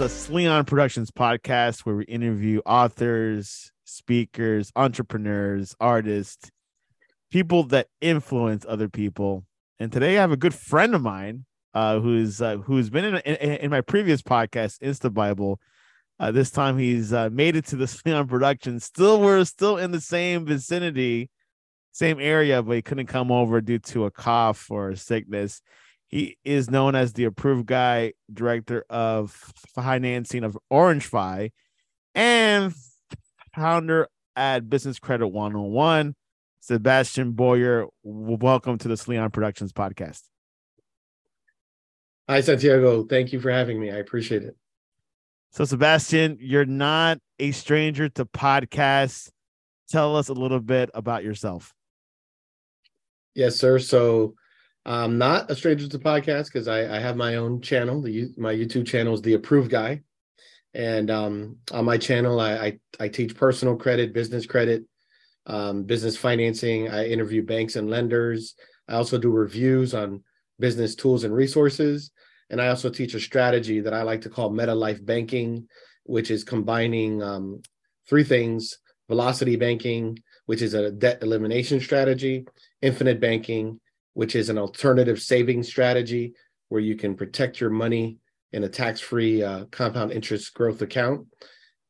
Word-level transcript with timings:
the 0.00 0.08
Sleon 0.08 0.64
Productions 0.64 1.10
podcast 1.10 1.80
where 1.80 1.94
we 1.94 2.06
interview 2.06 2.62
authors, 2.64 3.70
speakers, 3.84 4.72
entrepreneurs, 4.74 5.76
artists, 5.78 6.50
people 7.30 7.64
that 7.64 7.88
influence 8.00 8.64
other 8.66 8.88
people. 8.88 9.44
And 9.78 9.92
today 9.92 10.16
I 10.16 10.22
have 10.22 10.32
a 10.32 10.38
good 10.38 10.54
friend 10.54 10.94
of 10.94 11.02
mine 11.02 11.44
uh, 11.74 12.00
who's 12.00 12.40
uh, 12.40 12.56
who's 12.56 12.88
been 12.88 13.04
in, 13.04 13.16
in, 13.16 13.56
in 13.58 13.70
my 13.70 13.82
previous 13.82 14.22
podcast, 14.22 14.80
Insta 14.80 15.12
Bible. 15.12 15.60
Uh, 16.18 16.32
this 16.32 16.50
time 16.50 16.78
he's 16.78 17.12
uh, 17.12 17.28
made 17.30 17.54
it 17.54 17.66
to 17.66 17.76
the 17.76 17.86
Sleon 17.86 18.26
Productions. 18.26 18.86
Still, 18.86 19.20
we're 19.20 19.44
still 19.44 19.76
in 19.76 19.90
the 19.90 20.00
same 20.00 20.46
vicinity, 20.46 21.28
same 21.92 22.18
area, 22.20 22.62
but 22.62 22.76
he 22.76 22.80
couldn't 22.80 23.08
come 23.08 23.30
over 23.30 23.60
due 23.60 23.78
to 23.80 24.06
a 24.06 24.10
cough 24.10 24.70
or 24.70 24.96
sickness. 24.96 25.60
He 26.10 26.38
is 26.44 26.68
known 26.68 26.96
as 26.96 27.12
the 27.12 27.24
approved 27.24 27.66
guy, 27.66 28.14
director 28.32 28.84
of 28.90 29.30
financing 29.76 30.42
of 30.42 30.58
OrangeFi, 30.72 31.52
and 32.16 32.74
founder 33.54 34.08
at 34.34 34.68
Business 34.68 34.98
Credit 34.98 35.28
101. 35.28 36.16
Sebastien 36.58 37.30
Boyer, 37.32 37.86
welcome 38.02 38.76
to 38.78 38.88
the 38.88 38.96
Sleon 38.96 39.30
Productions 39.30 39.72
podcast. 39.72 40.22
Hi, 42.28 42.40
Santiago. 42.40 43.04
Thank 43.04 43.32
you 43.32 43.40
for 43.40 43.52
having 43.52 43.80
me. 43.80 43.92
I 43.92 43.96
appreciate 43.96 44.42
it. 44.42 44.56
So, 45.52 45.64
Sebastien, 45.64 46.38
you're 46.40 46.64
not 46.64 47.18
a 47.38 47.52
stranger 47.52 48.08
to 48.08 48.24
podcasts. 48.24 49.30
Tell 49.88 50.16
us 50.16 50.28
a 50.28 50.34
little 50.34 50.60
bit 50.60 50.90
about 50.92 51.22
yourself. 51.22 51.72
Yes, 53.36 53.54
sir. 53.54 53.78
So, 53.78 54.34
I'm 54.86 55.18
not 55.18 55.50
a 55.50 55.56
stranger 55.56 55.88
to 55.88 55.98
podcasts 55.98 56.46
because 56.46 56.66
I, 56.66 56.96
I, 56.96 57.00
have 57.00 57.16
my 57.16 57.36
own 57.36 57.60
channel. 57.60 58.00
The 58.00 58.30
my 58.38 58.54
YouTube 58.54 58.86
channel 58.86 59.12
is 59.12 59.20
the 59.20 59.34
Approved 59.34 59.70
Guy, 59.70 60.00
and 60.72 61.10
um, 61.10 61.58
on 61.70 61.84
my 61.84 61.98
channel, 61.98 62.40
I, 62.40 62.52
I, 62.54 62.78
I 62.98 63.08
teach 63.08 63.36
personal 63.36 63.76
credit, 63.76 64.14
business 64.14 64.46
credit, 64.46 64.84
um, 65.46 65.84
business 65.84 66.16
financing. 66.16 66.88
I 66.88 67.08
interview 67.08 67.44
banks 67.44 67.76
and 67.76 67.90
lenders. 67.90 68.54
I 68.88 68.94
also 68.94 69.18
do 69.18 69.30
reviews 69.30 69.92
on 69.92 70.24
business 70.58 70.94
tools 70.94 71.24
and 71.24 71.34
resources, 71.34 72.10
and 72.48 72.60
I 72.60 72.68
also 72.68 72.88
teach 72.88 73.12
a 73.12 73.20
strategy 73.20 73.80
that 73.80 73.94
I 73.94 74.02
like 74.02 74.22
to 74.22 74.30
call 74.30 74.48
Meta 74.48 74.74
Life 74.74 75.04
Banking, 75.04 75.68
which 76.04 76.30
is 76.30 76.42
combining 76.42 77.22
um, 77.22 77.60
three 78.08 78.24
things: 78.24 78.78
velocity 79.08 79.56
banking, 79.56 80.18
which 80.46 80.62
is 80.62 80.72
a 80.72 80.90
debt 80.90 81.18
elimination 81.22 81.80
strategy, 81.80 82.46
infinite 82.80 83.20
banking 83.20 83.78
which 84.14 84.34
is 84.34 84.48
an 84.48 84.58
alternative 84.58 85.20
saving 85.20 85.62
strategy 85.62 86.34
where 86.68 86.80
you 86.80 86.96
can 86.96 87.14
protect 87.14 87.60
your 87.60 87.70
money 87.70 88.18
in 88.52 88.64
a 88.64 88.68
tax-free 88.68 89.42
uh, 89.42 89.64
compound 89.66 90.10
interest 90.12 90.52
growth 90.54 90.82
account. 90.82 91.26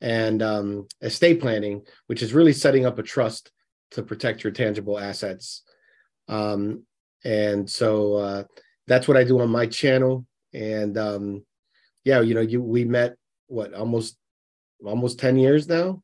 And 0.03 0.43
um, 0.43 0.87
estate 1.03 1.41
planning 1.41 1.83
which 2.07 2.23
is 2.23 2.33
really 2.33 2.55
setting 2.55 2.87
up 2.87 2.99
a 2.99 3.03
trust 3.03 3.51
to 3.91 4.03
protect 4.03 4.43
your 4.43 4.53
tangible 4.53 4.99
assets. 4.99 5.63
Um, 6.27 6.85
and 7.23 7.69
so 7.69 8.15
uh, 8.15 8.45
that's 8.87 9.07
what 9.07 9.19
i 9.19 9.25
do 9.25 9.41
on 9.41 9.51
my 9.51 9.67
channel. 9.67 10.25
And 10.55 10.97
um, 10.97 11.45
yeah 12.05 12.21
you 12.21 12.35
know 12.35 12.41
you 12.41 12.63
we 12.63 12.85
met 12.85 13.17
what 13.47 13.75
almost 13.75 14.17
almost 14.85 15.19
10 15.19 15.37
years 15.37 15.69
now? 15.69 16.03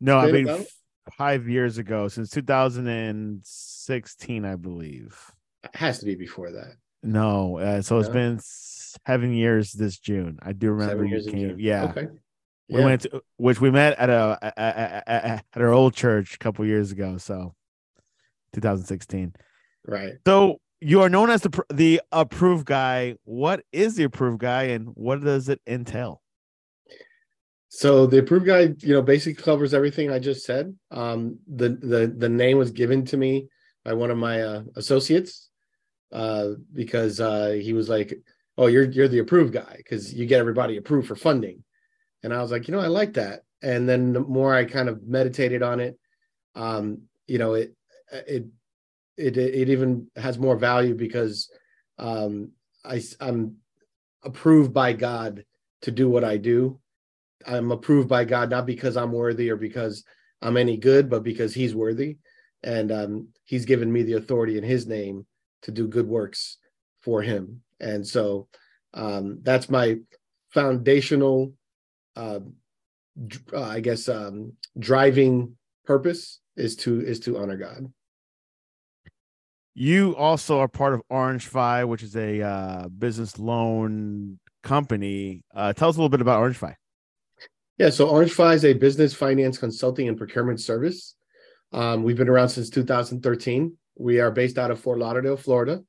No 0.00 0.18
i 0.18 0.32
mean 0.32 0.48
about? 0.48 0.66
five 1.12 1.48
years 1.48 1.78
ago 1.78 2.08
since 2.08 2.30
2016 2.30 4.44
i 4.44 4.56
believe 4.56 5.30
it 5.64 5.76
has 5.76 5.98
to 6.00 6.06
be 6.06 6.14
before 6.14 6.50
that. 6.52 6.74
No, 7.02 7.58
uh, 7.58 7.82
so 7.82 7.98
it's 7.98 8.08
been 8.08 8.38
seven 8.42 9.32
years 9.32 9.72
this 9.72 9.98
June. 9.98 10.38
I 10.42 10.52
do 10.52 10.70
remember 10.72 11.04
you 11.04 11.22
came. 11.30 11.58
Yeah. 11.58 11.84
Okay. 11.84 12.08
We 12.68 12.78
yeah. 12.78 12.84
went, 12.84 13.02
to, 13.02 13.22
which 13.36 13.60
we 13.60 13.70
met 13.70 13.98
at 13.98 14.10
a 14.10 14.38
at, 14.42 15.08
at, 15.08 15.44
at 15.54 15.62
our 15.62 15.72
old 15.72 15.94
church 15.94 16.34
a 16.34 16.38
couple 16.38 16.64
years 16.64 16.92
ago. 16.92 17.16
So, 17.16 17.54
2016. 18.52 19.34
Right. 19.86 20.12
So 20.26 20.60
you 20.80 21.02
are 21.02 21.08
known 21.08 21.30
as 21.30 21.42
the 21.42 21.62
the 21.72 22.00
approved 22.12 22.66
guy. 22.66 23.16
What 23.24 23.64
is 23.72 23.96
the 23.96 24.04
approved 24.04 24.40
guy, 24.40 24.64
and 24.64 24.88
what 24.94 25.22
does 25.22 25.48
it 25.48 25.60
entail? 25.66 26.22
So 27.72 28.06
the 28.06 28.18
approved 28.18 28.46
guy, 28.46 28.74
you 28.78 28.94
know, 28.94 29.02
basically 29.02 29.40
covers 29.40 29.74
everything 29.74 30.10
I 30.10 30.18
just 30.18 30.44
said. 30.44 30.74
Um, 30.90 31.38
the 31.46 31.70
the 31.70 32.14
the 32.16 32.28
name 32.28 32.58
was 32.58 32.70
given 32.70 33.04
to 33.06 33.16
me 33.16 33.48
by 33.84 33.94
one 33.94 34.10
of 34.10 34.18
my 34.18 34.42
uh, 34.42 34.62
associates 34.76 35.49
uh, 36.12 36.50
because 36.72 37.20
uh, 37.20 37.58
he 37.60 37.72
was 37.72 37.88
like, 37.88 38.14
"Oh, 38.58 38.66
you're 38.66 38.90
you're 38.90 39.08
the 39.08 39.20
approved 39.20 39.52
guy 39.52 39.74
because 39.76 40.12
you 40.12 40.26
get 40.26 40.40
everybody 40.40 40.76
approved 40.76 41.08
for 41.08 41.16
funding," 41.16 41.62
and 42.22 42.32
I 42.34 42.42
was 42.42 42.50
like, 42.50 42.68
"You 42.68 42.72
know, 42.72 42.80
I 42.80 42.88
like 42.88 43.14
that." 43.14 43.42
And 43.62 43.88
then 43.88 44.12
the 44.12 44.20
more 44.20 44.54
I 44.54 44.64
kind 44.64 44.88
of 44.88 45.06
meditated 45.06 45.62
on 45.62 45.80
it, 45.80 45.98
um, 46.54 47.02
you 47.26 47.38
know, 47.38 47.54
it 47.54 47.74
it 48.10 48.46
it 49.16 49.36
it 49.36 49.68
even 49.68 50.08
has 50.16 50.38
more 50.38 50.56
value 50.56 50.94
because 50.94 51.50
um, 51.98 52.52
I 52.84 53.02
I'm 53.20 53.56
approved 54.24 54.72
by 54.72 54.92
God 54.92 55.44
to 55.82 55.90
do 55.90 56.08
what 56.08 56.24
I 56.24 56.36
do. 56.36 56.80
I'm 57.46 57.72
approved 57.72 58.08
by 58.08 58.24
God 58.24 58.50
not 58.50 58.66
because 58.66 58.96
I'm 58.96 59.12
worthy 59.12 59.50
or 59.50 59.56
because 59.56 60.04
I'm 60.42 60.56
any 60.56 60.76
good, 60.76 61.08
but 61.08 61.22
because 61.22 61.54
He's 61.54 61.74
worthy, 61.74 62.18
and 62.62 62.90
um, 62.90 63.28
He's 63.44 63.64
given 63.64 63.92
me 63.92 64.02
the 64.02 64.14
authority 64.14 64.58
in 64.58 64.64
His 64.64 64.86
name 64.86 65.26
to 65.62 65.70
do 65.70 65.86
good 65.86 66.06
works 66.06 66.58
for 67.02 67.22
him. 67.22 67.62
And 67.80 68.06
so 68.06 68.48
um, 68.94 69.40
that's 69.42 69.70
my 69.70 69.98
foundational, 70.50 71.54
uh, 72.16 72.40
uh, 73.52 73.62
I 73.62 73.80
guess, 73.80 74.08
um, 74.08 74.52
driving 74.78 75.56
purpose 75.84 76.40
is 76.56 76.76
to 76.76 77.00
is 77.00 77.20
to 77.20 77.38
honor 77.38 77.56
God. 77.56 77.90
You 79.74 80.16
also 80.16 80.58
are 80.58 80.68
part 80.68 80.94
of 80.94 81.02
OrangeFi, 81.10 81.86
which 81.88 82.02
is 82.02 82.16
a 82.16 82.42
uh, 82.42 82.88
business 82.88 83.38
loan 83.38 84.38
company. 84.62 85.42
Uh, 85.54 85.72
tell 85.72 85.88
us 85.88 85.96
a 85.96 85.98
little 85.98 86.10
bit 86.10 86.20
about 86.20 86.42
OrangeFi. 86.42 86.74
Yeah, 87.78 87.90
so 87.90 88.08
OrangeFi 88.08 88.56
is 88.56 88.64
a 88.64 88.74
business 88.74 89.14
finance 89.14 89.56
consulting 89.56 90.08
and 90.08 90.18
procurement 90.18 90.60
service. 90.60 91.14
Um, 91.72 92.02
we've 92.02 92.16
been 92.16 92.28
around 92.28 92.50
since 92.50 92.68
2013. 92.68 93.76
We 93.96 94.20
are 94.20 94.30
based 94.30 94.58
out 94.58 94.70
of 94.70 94.80
Fort 94.80 94.98
Lauderdale, 94.98 95.36
Florida, 95.36 95.82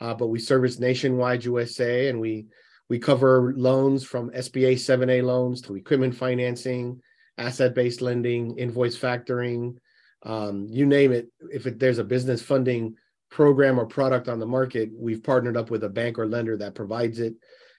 uh, 0.00 0.14
but 0.14 0.28
we 0.28 0.38
service 0.38 0.78
nationwide 0.78 1.44
USA, 1.44 2.08
and 2.08 2.20
we 2.20 2.46
we 2.88 2.98
cover 2.98 3.52
loans 3.56 4.04
from 4.04 4.30
SBA 4.30 4.74
7A 4.74 5.24
loans 5.24 5.60
to 5.62 5.74
equipment 5.74 6.14
financing, 6.14 7.00
asset-based 7.36 8.00
lending, 8.00 8.56
invoice 8.58 8.96
factoring, 8.96 9.76
um, 10.22 10.66
you 10.70 10.86
name 10.86 11.12
it. 11.12 11.28
If 11.52 11.66
it, 11.66 11.78
there's 11.78 11.98
a 11.98 12.04
business 12.04 12.42
funding 12.42 12.94
program 13.30 13.78
or 13.78 13.86
product 13.86 14.28
on 14.28 14.38
the 14.38 14.46
market, 14.46 14.90
we've 14.94 15.22
partnered 15.22 15.56
up 15.56 15.70
with 15.70 15.84
a 15.84 15.88
bank 15.88 16.18
or 16.18 16.26
lender 16.26 16.56
that 16.56 16.74
provides 16.74 17.18
it. 17.20 17.34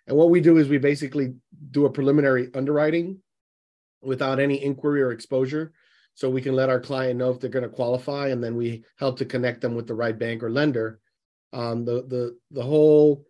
And 0.08 0.16
what 0.16 0.30
we 0.30 0.40
do 0.40 0.58
is 0.58 0.70
we 0.70 0.78
basically 0.78 1.34
do 1.72 1.86
a 1.86 1.90
preliminary 1.90 2.50
underwriting 2.54 3.20
without 4.02 4.40
any 4.40 4.64
inquiry 4.64 5.02
or 5.02 5.12
exposure 5.12 5.74
so 6.18 6.32
we 6.32 6.42
can 6.42 6.56
let 6.56 6.68
our 6.68 6.80
client 6.80 7.20
know 7.20 7.30
if 7.30 7.40
they're 7.40 7.48
going 7.48 7.62
to 7.62 7.70
qualify 7.70 8.30
and 8.30 8.44
then 8.44 8.56
we 8.56 8.84
help 8.98 9.20
to 9.20 9.24
connect 9.24 9.62
them 9.62 9.76
with 9.76 9.86
the 9.86 9.94
right 9.94 10.18
bank 10.18 10.42
or 10.42 10.50
lender. 10.50 11.00
Um, 11.54 11.86
the 11.86 12.08
the 12.08 12.36
the 12.50 12.64
whole 12.64 13.24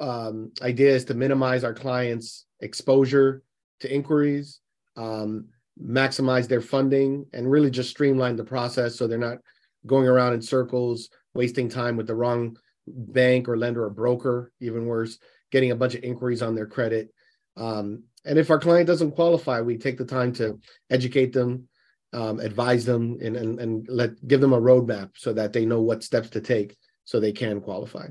um, 0.00 0.50
idea 0.60 0.90
is 0.90 1.04
to 1.04 1.14
minimize 1.14 1.62
our 1.62 1.72
clients 1.72 2.46
exposure 2.60 3.44
to 3.78 3.94
inquiries 3.94 4.58
um, 4.96 5.46
maximize 5.80 6.48
their 6.48 6.60
funding 6.60 7.26
and 7.32 7.48
really 7.48 7.70
just 7.70 7.90
streamline 7.90 8.34
the 8.34 8.42
process 8.42 8.96
so 8.96 9.06
they're 9.06 9.18
not 9.18 9.38
going 9.86 10.08
around 10.08 10.32
in 10.32 10.42
circles 10.42 11.08
wasting 11.32 11.68
time 11.68 11.96
with 11.96 12.08
the 12.08 12.14
wrong 12.14 12.56
bank 12.88 13.48
or 13.48 13.56
lender 13.56 13.84
or 13.84 13.90
broker 13.90 14.50
even 14.60 14.86
worse 14.86 15.18
getting 15.52 15.70
a 15.70 15.76
bunch 15.76 15.94
of 15.94 16.02
inquiries 16.02 16.42
on 16.42 16.56
their 16.56 16.66
credit. 16.66 17.08
Um, 17.56 18.02
and 18.24 18.36
if 18.36 18.50
our 18.50 18.58
client 18.58 18.88
doesn't 18.88 19.12
qualify 19.12 19.60
we 19.60 19.78
take 19.78 19.96
the 19.96 20.04
time 20.04 20.32
to 20.34 20.58
educate 20.90 21.32
them 21.32 21.68
um, 22.16 22.40
advise 22.40 22.86
them 22.86 23.18
and, 23.22 23.36
and, 23.36 23.60
and 23.60 23.86
let 23.88 24.26
give 24.26 24.40
them 24.40 24.54
a 24.54 24.60
roadmap 24.60 25.10
so 25.16 25.34
that 25.34 25.52
they 25.52 25.66
know 25.66 25.82
what 25.82 26.02
steps 26.02 26.30
to 26.30 26.40
take 26.40 26.76
so 27.04 27.20
they 27.20 27.32
can 27.32 27.60
qualify. 27.60 28.08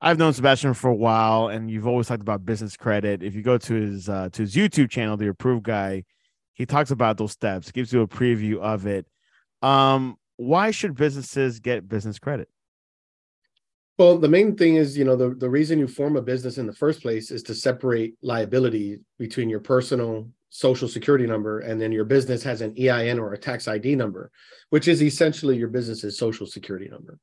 I've 0.00 0.18
known 0.18 0.32
Sebastien 0.34 0.74
for 0.74 0.88
a 0.88 0.94
while, 0.94 1.48
and 1.48 1.70
you've 1.70 1.86
always 1.86 2.08
talked 2.08 2.20
about 2.20 2.44
business 2.44 2.76
credit. 2.76 3.22
If 3.22 3.34
you 3.34 3.42
go 3.42 3.56
to 3.58 3.74
his 3.74 4.08
uh, 4.08 4.28
to 4.32 4.42
his 4.42 4.54
YouTube 4.54 4.90
channel, 4.90 5.16
the 5.16 5.28
Approved 5.28 5.62
Guy, 5.62 6.04
he 6.52 6.66
talks 6.66 6.90
about 6.90 7.16
those 7.16 7.32
steps, 7.32 7.70
gives 7.70 7.92
you 7.92 8.02
a 8.02 8.08
preview 8.08 8.58
of 8.58 8.86
it. 8.86 9.06
Um, 9.62 10.16
why 10.36 10.72
should 10.72 10.94
businesses 10.94 11.60
get 11.60 11.88
business 11.88 12.18
credit? 12.18 12.48
Well, 13.96 14.18
the 14.18 14.28
main 14.28 14.56
thing 14.56 14.74
is, 14.74 14.98
you 14.98 15.04
know, 15.04 15.14
the, 15.14 15.30
the 15.30 15.48
reason 15.48 15.78
you 15.78 15.86
form 15.86 16.16
a 16.16 16.22
business 16.22 16.58
in 16.58 16.66
the 16.66 16.72
first 16.72 17.00
place 17.00 17.30
is 17.30 17.44
to 17.44 17.54
separate 17.54 18.16
liability 18.22 18.98
between 19.18 19.48
your 19.48 19.60
personal 19.60 20.28
social 20.54 20.86
security 20.86 21.26
number 21.26 21.58
and 21.58 21.80
then 21.80 21.90
your 21.90 22.04
business 22.04 22.40
has 22.44 22.60
an 22.60 22.72
EIN 22.78 23.18
or 23.18 23.32
a 23.32 23.38
tax 23.38 23.66
ID 23.66 23.96
number, 23.96 24.30
which 24.70 24.86
is 24.86 25.02
essentially 25.02 25.56
your 25.56 25.66
business's 25.66 26.16
social 26.16 26.46
security 26.46 26.88
number. 26.88 27.18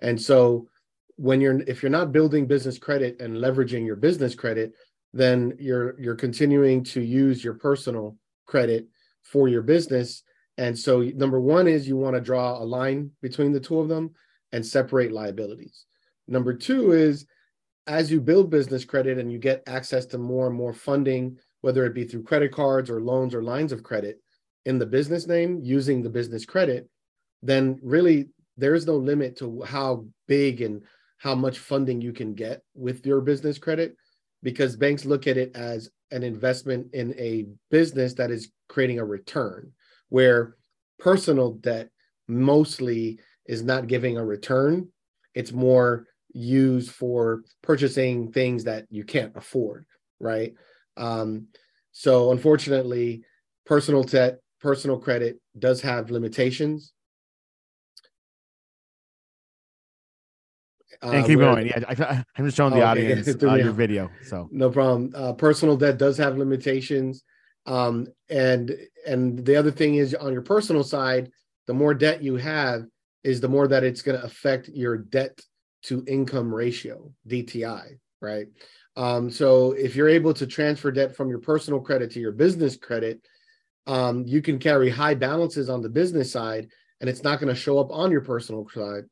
And 0.00 0.20
so 0.20 0.66
when 1.14 1.40
you're 1.40 1.60
if 1.68 1.80
you're 1.80 1.90
not 1.90 2.10
building 2.10 2.48
business 2.48 2.80
credit 2.80 3.20
and 3.20 3.36
leveraging 3.36 3.86
your 3.86 3.94
business 3.94 4.34
credit, 4.34 4.72
then 5.12 5.52
you're 5.60 5.94
you're 6.00 6.16
continuing 6.16 6.82
to 6.82 7.00
use 7.00 7.44
your 7.44 7.54
personal 7.54 8.16
credit 8.46 8.88
for 9.22 9.46
your 9.46 9.62
business. 9.62 10.24
And 10.58 10.76
so 10.76 11.02
number 11.02 11.40
one 11.40 11.68
is 11.68 11.86
you 11.86 11.96
want 11.96 12.16
to 12.16 12.20
draw 12.20 12.58
a 12.58 12.64
line 12.64 13.12
between 13.20 13.52
the 13.52 13.60
two 13.60 13.78
of 13.78 13.88
them 13.88 14.10
and 14.50 14.66
separate 14.66 15.12
liabilities. 15.12 15.84
Number 16.26 16.52
two 16.52 16.90
is 16.90 17.26
as 17.86 18.10
you 18.10 18.20
build 18.20 18.50
business 18.50 18.84
credit 18.84 19.18
and 19.18 19.30
you 19.30 19.38
get 19.38 19.62
access 19.68 20.04
to 20.06 20.18
more 20.18 20.48
and 20.48 20.56
more 20.56 20.72
funding, 20.72 21.38
whether 21.62 21.86
it 21.86 21.94
be 21.94 22.04
through 22.04 22.24
credit 22.24 22.52
cards 22.52 22.90
or 22.90 23.00
loans 23.00 23.34
or 23.34 23.42
lines 23.42 23.72
of 23.72 23.82
credit 23.82 24.20
in 24.66 24.78
the 24.78 24.86
business 24.86 25.26
name 25.26 25.60
using 25.62 26.02
the 26.02 26.10
business 26.10 26.44
credit, 26.44 26.88
then 27.42 27.78
really 27.82 28.28
there's 28.56 28.86
no 28.86 28.96
limit 28.96 29.36
to 29.36 29.62
how 29.62 30.04
big 30.28 30.60
and 30.60 30.82
how 31.18 31.34
much 31.34 31.58
funding 31.58 32.00
you 32.00 32.12
can 32.12 32.34
get 32.34 32.62
with 32.74 33.06
your 33.06 33.20
business 33.20 33.58
credit 33.58 33.96
because 34.42 34.76
banks 34.76 35.04
look 35.04 35.26
at 35.26 35.36
it 35.36 35.54
as 35.56 35.88
an 36.10 36.22
investment 36.22 36.92
in 36.92 37.14
a 37.18 37.46
business 37.70 38.12
that 38.14 38.30
is 38.30 38.50
creating 38.68 38.98
a 38.98 39.04
return 39.04 39.72
where 40.08 40.56
personal 40.98 41.52
debt 41.52 41.88
mostly 42.28 43.18
is 43.46 43.62
not 43.62 43.86
giving 43.86 44.16
a 44.16 44.24
return. 44.24 44.88
It's 45.34 45.52
more 45.52 46.06
used 46.34 46.90
for 46.90 47.42
purchasing 47.62 48.32
things 48.32 48.64
that 48.64 48.86
you 48.90 49.04
can't 49.04 49.36
afford 49.36 49.84
right 50.18 50.54
um, 50.96 51.46
so 51.92 52.32
unfortunately 52.32 53.22
personal 53.66 54.02
debt 54.02 54.38
personal 54.60 54.98
credit 54.98 55.40
does 55.58 55.80
have 55.80 56.10
limitations 56.10 56.92
and 61.02 61.24
uh, 61.24 61.26
keep 61.26 61.38
going. 61.38 61.66
Yeah, 61.66 61.80
I, 61.88 62.24
am 62.38 62.44
just 62.44 62.56
showing 62.56 62.74
the 62.74 62.82
oh, 62.82 62.86
audience 62.86 63.28
uh, 63.42 63.54
your 63.54 63.72
video. 63.72 64.10
So 64.24 64.48
no 64.52 64.70
problem. 64.70 65.12
Uh, 65.14 65.32
personal 65.32 65.76
debt 65.76 65.98
does 65.98 66.16
have 66.18 66.38
limitations, 66.38 67.24
um, 67.66 68.06
and 68.28 68.74
and 69.06 69.44
the 69.44 69.56
other 69.56 69.70
thing 69.70 69.96
is 69.96 70.14
on 70.14 70.32
your 70.32 70.42
personal 70.42 70.84
side, 70.84 71.30
the 71.66 71.74
more 71.74 71.94
debt 71.94 72.22
you 72.22 72.36
have, 72.36 72.84
is 73.24 73.40
the 73.40 73.48
more 73.48 73.66
that 73.68 73.84
it's 73.84 74.02
going 74.02 74.18
to 74.18 74.24
affect 74.24 74.68
your 74.68 74.96
debt 74.96 75.40
to 75.84 76.04
income 76.06 76.54
ratio 76.54 77.12
DTI, 77.28 77.98
right? 78.20 78.46
Um, 78.96 79.30
so 79.30 79.72
if 79.72 79.96
you're 79.96 80.08
able 80.08 80.34
to 80.34 80.46
transfer 80.46 80.90
debt 80.90 81.16
from 81.16 81.28
your 81.28 81.38
personal 81.38 81.80
credit 81.80 82.10
to 82.12 82.20
your 82.20 82.32
business 82.32 82.76
credit, 82.76 83.20
um, 83.86 84.24
you 84.26 84.42
can 84.42 84.58
carry 84.58 84.90
high 84.90 85.14
balances 85.14 85.68
on 85.68 85.82
the 85.82 85.88
business 85.88 86.30
side 86.30 86.68
and 87.02 87.10
it's 87.10 87.24
not 87.24 87.40
going 87.40 87.52
to 87.52 87.60
show 87.60 87.80
up 87.80 87.90
on 87.90 88.12
your 88.12 88.20
personal 88.20 88.64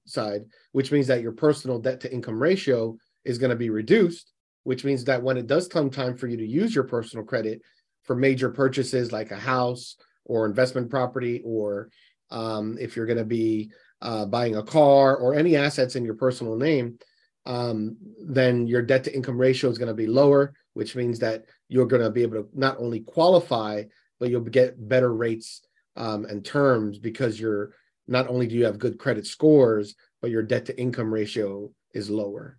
side, 0.06 0.42
which 0.70 0.92
means 0.92 1.08
that 1.08 1.22
your 1.22 1.32
personal 1.32 1.80
debt 1.80 2.00
to 2.00 2.12
income 2.12 2.40
ratio 2.40 2.96
is 3.24 3.36
going 3.36 3.50
to 3.50 3.56
be 3.56 3.68
reduced, 3.68 4.32
which 4.62 4.84
means 4.84 5.04
that 5.04 5.20
when 5.20 5.36
it 5.36 5.48
does 5.48 5.66
come 5.66 5.90
time 5.90 6.16
for 6.16 6.28
you 6.28 6.36
to 6.36 6.46
use 6.46 6.72
your 6.72 6.84
personal 6.84 7.24
credit 7.24 7.60
for 8.04 8.14
major 8.14 8.48
purchases 8.48 9.10
like 9.10 9.32
a 9.32 9.36
house 9.36 9.96
or 10.24 10.46
investment 10.46 10.88
property, 10.88 11.42
or 11.44 11.88
um, 12.30 12.78
if 12.80 12.94
you're 12.94 13.06
going 13.06 13.18
to 13.18 13.24
be 13.24 13.72
uh, 14.02 14.24
buying 14.24 14.54
a 14.54 14.62
car 14.62 15.16
or 15.16 15.34
any 15.34 15.56
assets 15.56 15.96
in 15.96 16.04
your 16.04 16.14
personal 16.14 16.54
name, 16.54 16.96
um, 17.46 17.96
then 18.22 18.66
your 18.66 18.82
debt 18.82 19.04
to 19.04 19.14
income 19.14 19.38
ratio 19.38 19.70
is 19.70 19.78
going 19.78 19.88
to 19.88 19.94
be 19.94 20.06
lower, 20.06 20.52
which 20.74 20.94
means 20.94 21.18
that 21.20 21.44
you're 21.68 21.86
going 21.86 22.02
to 22.02 22.10
be 22.10 22.22
able 22.22 22.42
to 22.42 22.48
not 22.54 22.78
only 22.78 23.00
qualify, 23.00 23.84
but 24.18 24.30
you'll 24.30 24.42
get 24.42 24.88
better 24.88 25.14
rates 25.14 25.62
um, 25.96 26.24
and 26.26 26.44
terms 26.44 26.98
because 26.98 27.40
you're 27.40 27.72
not 28.06 28.28
only 28.28 28.46
do 28.46 28.56
you 28.56 28.64
have 28.64 28.78
good 28.78 28.98
credit 28.98 29.26
scores, 29.26 29.94
but 30.20 30.30
your 30.30 30.42
debt 30.42 30.66
to 30.66 30.78
income 30.78 31.12
ratio 31.12 31.70
is 31.94 32.10
lower. 32.10 32.58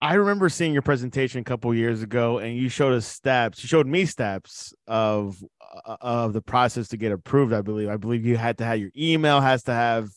I 0.00 0.14
remember 0.14 0.48
seeing 0.48 0.72
your 0.72 0.82
presentation 0.82 1.40
a 1.40 1.44
couple 1.44 1.72
years 1.72 2.02
ago, 2.02 2.38
and 2.38 2.56
you 2.56 2.68
showed 2.68 2.92
us 2.92 3.06
steps. 3.06 3.62
You 3.62 3.68
showed 3.68 3.86
me 3.86 4.04
steps 4.04 4.74
of 4.88 5.42
uh, 5.86 5.96
of 6.00 6.32
the 6.32 6.42
process 6.42 6.88
to 6.88 6.96
get 6.96 7.12
approved. 7.12 7.52
I 7.52 7.62
believe. 7.62 7.88
I 7.88 7.96
believe 7.96 8.26
you 8.26 8.36
had 8.36 8.58
to 8.58 8.64
have 8.64 8.80
your 8.80 8.90
email 8.96 9.40
has 9.40 9.62
to 9.64 9.72
have 9.72 10.10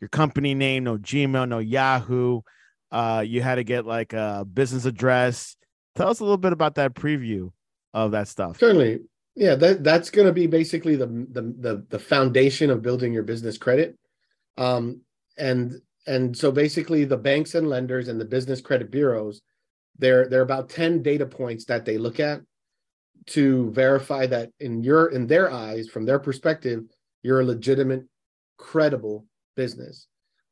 your 0.00 0.08
company 0.08 0.54
name, 0.54 0.84
no 0.84 0.98
Gmail, 0.98 1.48
no 1.48 1.58
Yahoo. 1.58 2.40
Uh, 2.90 3.24
you 3.26 3.42
had 3.42 3.56
to 3.56 3.64
get 3.64 3.86
like 3.86 4.12
a 4.12 4.44
business 4.44 4.84
address. 4.84 5.56
Tell 5.94 6.08
us 6.08 6.20
a 6.20 6.24
little 6.24 6.38
bit 6.38 6.52
about 6.52 6.76
that 6.76 6.94
preview 6.94 7.50
of 7.92 8.12
that 8.12 8.28
stuff. 8.28 8.58
Certainly 8.58 9.00
yeah 9.34 9.54
that 9.54 9.84
that's 9.84 10.10
going 10.10 10.26
to 10.26 10.32
be 10.32 10.46
basically 10.46 10.96
the, 10.96 11.06
the 11.06 11.42
the 11.58 11.86
the 11.88 11.98
foundation 11.98 12.70
of 12.70 12.82
building 12.82 13.12
your 13.12 13.22
business 13.22 13.56
credit 13.56 13.96
um 14.58 15.00
and 15.38 15.80
and 16.06 16.36
so 16.36 16.50
basically 16.50 17.04
the 17.04 17.16
banks 17.16 17.54
and 17.54 17.68
lenders 17.68 18.08
and 18.08 18.20
the 18.20 18.24
business 18.24 18.60
credit 18.60 18.90
bureaus 18.90 19.40
there 19.98 20.28
are 20.32 20.40
about 20.40 20.68
10 20.68 21.02
data 21.02 21.26
points 21.26 21.64
that 21.66 21.84
they 21.84 21.98
look 21.98 22.20
at 22.20 22.40
to 23.26 23.70
verify 23.70 24.26
that 24.26 24.50
in 24.60 24.82
your 24.82 25.08
in 25.08 25.26
their 25.26 25.50
eyes 25.50 25.88
from 25.88 26.04
their 26.04 26.18
perspective 26.18 26.82
you're 27.22 27.40
a 27.40 27.44
legitimate 27.44 28.04
credible 28.58 29.26
business 29.62 30.06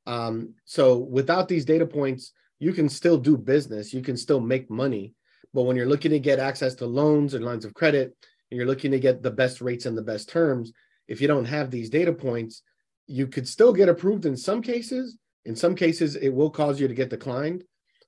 um 0.06 0.34
so 0.64 0.84
without 1.18 1.46
these 1.48 1.66
data 1.72 1.86
points 1.98 2.32
you 2.58 2.72
can 2.78 2.88
still 2.88 3.18
do 3.28 3.36
business 3.54 3.94
you 3.96 4.02
can 4.08 4.16
still 4.16 4.40
make 4.40 4.66
money 4.84 5.14
but 5.54 5.62
when 5.62 5.76
you're 5.76 5.88
looking 5.88 6.10
to 6.10 6.18
get 6.18 6.38
access 6.38 6.74
to 6.76 6.86
loans 6.86 7.34
and 7.34 7.44
lines 7.44 7.64
of 7.64 7.74
credit 7.74 8.14
and 8.50 8.58
you're 8.58 8.66
looking 8.66 8.90
to 8.90 9.00
get 9.00 9.22
the 9.22 9.30
best 9.30 9.60
rates 9.60 9.86
and 9.86 9.96
the 9.96 10.02
best 10.02 10.28
terms, 10.28 10.72
if 11.06 11.20
you 11.20 11.28
don't 11.28 11.46
have 11.46 11.70
these 11.70 11.90
data 11.90 12.12
points, 12.12 12.62
you 13.06 13.26
could 13.26 13.48
still 13.48 13.72
get 13.72 13.88
approved 13.88 14.26
in 14.26 14.36
some 14.36 14.60
cases. 14.60 15.16
In 15.44 15.56
some 15.56 15.74
cases, 15.74 16.16
it 16.16 16.28
will 16.28 16.50
cause 16.50 16.80
you 16.80 16.88
to 16.88 16.94
get 16.94 17.10
declined. 17.10 17.64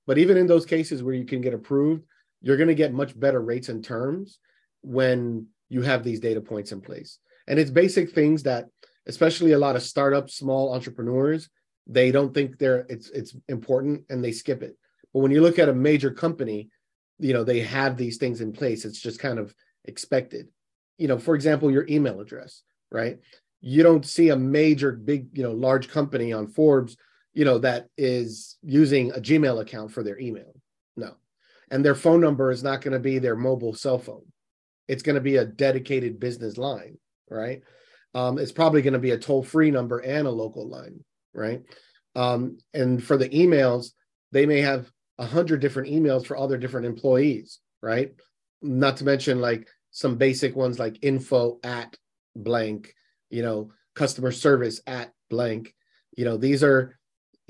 But 0.06 0.18
even 0.18 0.36
in 0.36 0.46
those 0.46 0.66
cases 0.66 1.02
where 1.02 1.14
you 1.14 1.24
can 1.24 1.40
get 1.40 1.54
approved, 1.54 2.04
you're 2.42 2.56
going 2.56 2.68
to 2.68 2.74
get 2.74 2.92
much 2.92 3.18
better 3.18 3.40
rates 3.40 3.68
and 3.68 3.82
terms 3.82 4.38
when 4.82 5.46
you 5.68 5.82
have 5.82 6.02
these 6.02 6.20
data 6.20 6.40
points 6.40 6.72
in 6.72 6.80
place. 6.80 7.18
And 7.46 7.58
it's 7.58 7.70
basic 7.70 8.12
things 8.12 8.42
that, 8.42 8.66
especially 9.06 9.52
a 9.52 9.58
lot 9.58 9.76
of 9.76 9.82
startup, 9.82 10.30
small 10.30 10.74
entrepreneurs, 10.74 11.48
they 11.86 12.12
don't 12.12 12.32
think 12.32 12.58
they're 12.58 12.86
it's 12.88 13.10
it's 13.10 13.34
important 13.48 14.04
and 14.10 14.22
they 14.22 14.32
skip 14.32 14.62
it. 14.62 14.76
But 15.12 15.20
when 15.20 15.32
you 15.32 15.42
look 15.42 15.58
at 15.58 15.68
a 15.68 15.74
major 15.74 16.10
company, 16.10 16.70
you 17.18 17.32
know 17.32 17.44
they 17.44 17.60
have 17.60 17.96
these 17.96 18.16
things 18.16 18.40
in 18.40 18.52
place. 18.52 18.84
It's 18.84 19.00
just 19.00 19.18
kind 19.18 19.38
of 19.38 19.54
expected. 19.84 20.48
You 20.98 21.08
know, 21.08 21.18
for 21.18 21.34
example, 21.34 21.70
your 21.70 21.86
email 21.88 22.20
address, 22.20 22.62
right? 22.90 23.18
You 23.60 23.82
don't 23.82 24.06
see 24.06 24.28
a 24.30 24.36
major, 24.36 24.92
big, 24.92 25.36
you 25.36 25.42
know, 25.42 25.52
large 25.52 25.90
company 25.90 26.32
on 26.32 26.46
Forbes, 26.46 26.96
you 27.32 27.44
know, 27.44 27.58
that 27.58 27.88
is 27.96 28.56
using 28.62 29.10
a 29.12 29.20
Gmail 29.20 29.60
account 29.60 29.92
for 29.92 30.02
their 30.02 30.18
email. 30.18 30.54
No. 30.96 31.14
And 31.70 31.84
their 31.84 31.94
phone 31.94 32.20
number 32.20 32.50
is 32.50 32.62
not 32.62 32.80
going 32.80 32.92
to 32.92 32.98
be 32.98 33.18
their 33.18 33.36
mobile 33.36 33.74
cell 33.74 33.98
phone. 33.98 34.24
It's 34.88 35.02
going 35.02 35.14
to 35.14 35.20
be 35.20 35.36
a 35.36 35.44
dedicated 35.44 36.18
business 36.18 36.58
line, 36.58 36.98
right? 37.30 37.62
Um, 38.14 38.38
it's 38.38 38.52
probably 38.52 38.82
going 38.82 38.94
to 38.94 38.98
be 38.98 39.12
a 39.12 39.18
toll 39.18 39.42
free 39.42 39.70
number 39.70 39.98
and 39.98 40.26
a 40.26 40.30
local 40.30 40.68
line, 40.68 41.04
right? 41.32 41.62
Um, 42.16 42.58
and 42.74 43.02
for 43.02 43.16
the 43.16 43.28
emails, 43.28 43.92
they 44.32 44.46
may 44.46 44.60
have 44.60 44.90
a 45.18 45.26
hundred 45.26 45.60
different 45.60 45.90
emails 45.90 46.26
for 46.26 46.36
all 46.36 46.48
their 46.48 46.58
different 46.58 46.86
employees, 46.86 47.60
right? 47.82 48.12
not 48.62 48.98
to 48.98 49.04
mention 49.04 49.40
like 49.40 49.68
some 49.90 50.16
basic 50.16 50.54
ones 50.54 50.78
like 50.78 50.98
info 51.02 51.58
at 51.64 51.96
blank, 52.36 52.94
you 53.30 53.42
know, 53.42 53.72
customer 53.94 54.32
service 54.32 54.80
at 54.86 55.12
blank. 55.28 55.74
You 56.16 56.24
know, 56.24 56.36
these 56.36 56.62
are 56.62 56.98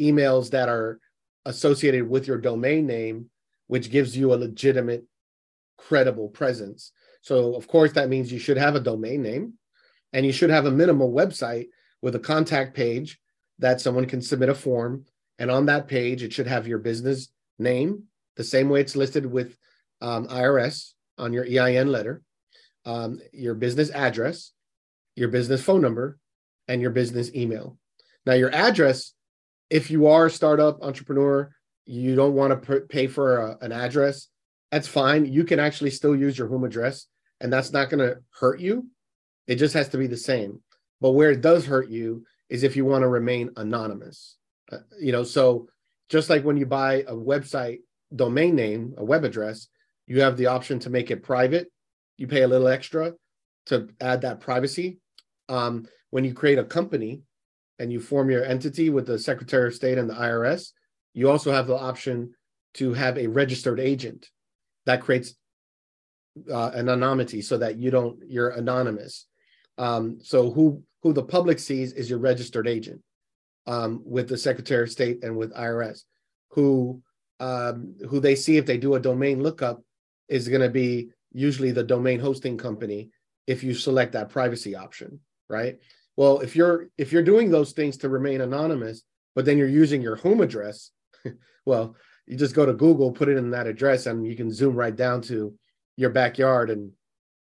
emails 0.00 0.50
that 0.50 0.68
are 0.68 1.00
associated 1.44 2.08
with 2.08 2.26
your 2.26 2.38
domain 2.38 2.86
name, 2.86 3.30
which 3.66 3.90
gives 3.90 4.16
you 4.16 4.32
a 4.32 4.36
legitimate, 4.36 5.04
credible 5.76 6.28
presence. 6.28 6.92
So, 7.22 7.54
of 7.54 7.68
course, 7.68 7.92
that 7.92 8.08
means 8.08 8.32
you 8.32 8.38
should 8.38 8.56
have 8.56 8.76
a 8.76 8.80
domain 8.80 9.22
name 9.22 9.54
and 10.12 10.26
you 10.26 10.32
should 10.32 10.50
have 10.50 10.66
a 10.66 10.70
minimal 10.70 11.12
website 11.12 11.68
with 12.02 12.14
a 12.14 12.20
contact 12.20 12.74
page 12.74 13.20
that 13.58 13.80
someone 13.80 14.06
can 14.06 14.22
submit 14.22 14.48
a 14.48 14.54
form. 14.54 15.04
And 15.38 15.50
on 15.50 15.66
that 15.66 15.88
page, 15.88 16.22
it 16.22 16.32
should 16.32 16.46
have 16.46 16.66
your 16.66 16.78
business 16.78 17.28
name, 17.58 18.04
the 18.36 18.44
same 18.44 18.68
way 18.68 18.80
it's 18.80 18.96
listed 18.96 19.26
with 19.26 19.56
um, 20.00 20.26
IRS, 20.28 20.92
on 21.18 21.32
your 21.32 21.44
EIN 21.44 21.92
letter, 21.92 22.22
um, 22.86 23.20
your 23.32 23.54
business 23.54 23.90
address, 23.90 24.52
your 25.14 25.28
business 25.28 25.62
phone 25.62 25.82
number, 25.82 26.18
and 26.66 26.80
your 26.80 26.90
business 26.90 27.30
email. 27.34 27.76
Now, 28.26 28.32
your 28.32 28.52
address, 28.54 29.12
if 29.68 29.90
you 29.90 30.06
are 30.06 30.26
a 30.26 30.30
startup 30.30 30.82
entrepreneur, 30.82 31.54
you 31.84 32.14
don't 32.14 32.34
want 32.34 32.62
to 32.62 32.80
pay 32.80 33.06
for 33.06 33.38
a, 33.38 33.58
an 33.60 33.72
address, 33.72 34.28
that's 34.70 34.88
fine. 34.88 35.26
You 35.26 35.44
can 35.44 35.58
actually 35.58 35.90
still 35.90 36.16
use 36.16 36.38
your 36.38 36.48
home 36.48 36.64
address, 36.64 37.06
and 37.40 37.52
that's 37.52 37.72
not 37.72 37.90
going 37.90 38.06
to 38.06 38.20
hurt 38.38 38.60
you. 38.60 38.86
It 39.50 39.56
just 39.56 39.74
has 39.74 39.88
to 39.88 39.98
be 39.98 40.06
the 40.06 40.16
same. 40.16 40.60
But 41.00 41.10
where 41.10 41.32
it 41.32 41.40
does 41.40 41.66
hurt 41.66 41.90
you 41.90 42.24
is 42.48 42.62
if 42.62 42.76
you 42.76 42.84
want 42.84 43.02
to 43.02 43.08
remain 43.08 43.50
anonymous. 43.56 44.36
Uh, 44.70 44.78
you 45.00 45.10
know, 45.10 45.24
so 45.24 45.68
just 46.08 46.30
like 46.30 46.44
when 46.44 46.56
you 46.56 46.66
buy 46.66 47.02
a 47.08 47.14
website 47.14 47.80
domain 48.14 48.54
name, 48.54 48.94
a 48.96 49.04
web 49.04 49.24
address, 49.24 49.66
you 50.06 50.20
have 50.20 50.36
the 50.36 50.46
option 50.46 50.78
to 50.78 50.90
make 50.90 51.10
it 51.10 51.24
private. 51.24 51.66
You 52.16 52.28
pay 52.28 52.42
a 52.42 52.48
little 52.48 52.68
extra 52.68 53.14
to 53.66 53.88
add 54.00 54.20
that 54.20 54.38
privacy. 54.38 54.98
Um, 55.48 55.84
when 56.10 56.24
you 56.24 56.32
create 56.32 56.58
a 56.58 56.64
company 56.64 57.22
and 57.80 57.92
you 57.92 57.98
form 57.98 58.30
your 58.30 58.44
entity 58.44 58.88
with 58.88 59.06
the 59.06 59.18
Secretary 59.18 59.66
of 59.66 59.74
State 59.74 59.98
and 59.98 60.08
the 60.08 60.14
IRS, 60.14 60.70
you 61.12 61.28
also 61.28 61.50
have 61.50 61.66
the 61.66 61.76
option 61.76 62.34
to 62.74 62.92
have 62.94 63.18
a 63.18 63.26
registered 63.26 63.80
agent. 63.80 64.30
that 64.86 65.00
creates 65.00 65.34
uh, 66.48 66.70
an 66.72 66.88
anonymity 66.88 67.42
so 67.42 67.58
that 67.58 67.76
you 67.78 67.90
don't 67.90 68.18
you're 68.28 68.50
anonymous. 68.50 69.26
Um, 69.80 70.18
so 70.22 70.50
who 70.50 70.82
who 71.02 71.14
the 71.14 71.22
public 71.22 71.58
sees 71.58 71.94
is 71.94 72.10
your 72.10 72.18
registered 72.18 72.68
agent 72.68 73.00
um, 73.66 74.02
with 74.04 74.28
the 74.28 74.36
Secretary 74.36 74.82
of 74.82 74.90
State 74.90 75.24
and 75.24 75.34
with 75.36 75.54
IRS, 75.54 76.02
who 76.50 77.02
um, 77.40 77.94
who 78.08 78.20
they 78.20 78.34
see 78.34 78.58
if 78.58 78.66
they 78.66 78.76
do 78.76 78.94
a 78.94 79.00
domain 79.00 79.42
lookup 79.42 79.82
is 80.28 80.48
going 80.48 80.60
to 80.60 80.68
be 80.68 81.08
usually 81.32 81.70
the 81.70 81.82
domain 81.82 82.20
hosting 82.20 82.58
company 82.58 83.08
if 83.46 83.64
you 83.64 83.72
select 83.72 84.12
that 84.12 84.28
privacy 84.28 84.76
option, 84.76 85.18
right? 85.48 85.78
Well, 86.14 86.40
if 86.40 86.54
you're 86.54 86.88
if 86.98 87.10
you're 87.10 87.22
doing 87.22 87.50
those 87.50 87.72
things 87.72 87.96
to 87.98 88.10
remain 88.10 88.42
anonymous, 88.42 89.02
but 89.34 89.46
then 89.46 89.56
you're 89.56 89.66
using 89.66 90.02
your 90.02 90.16
home 90.16 90.42
address, 90.42 90.90
well, 91.64 91.96
you 92.26 92.36
just 92.36 92.54
go 92.54 92.66
to 92.66 92.74
Google, 92.74 93.12
put 93.12 93.30
it 93.30 93.38
in 93.38 93.50
that 93.52 93.66
address, 93.66 94.04
and 94.04 94.26
you 94.26 94.36
can 94.36 94.52
zoom 94.52 94.76
right 94.76 94.94
down 94.94 95.22
to 95.22 95.54
your 95.96 96.10
backyard 96.10 96.68
and 96.68 96.92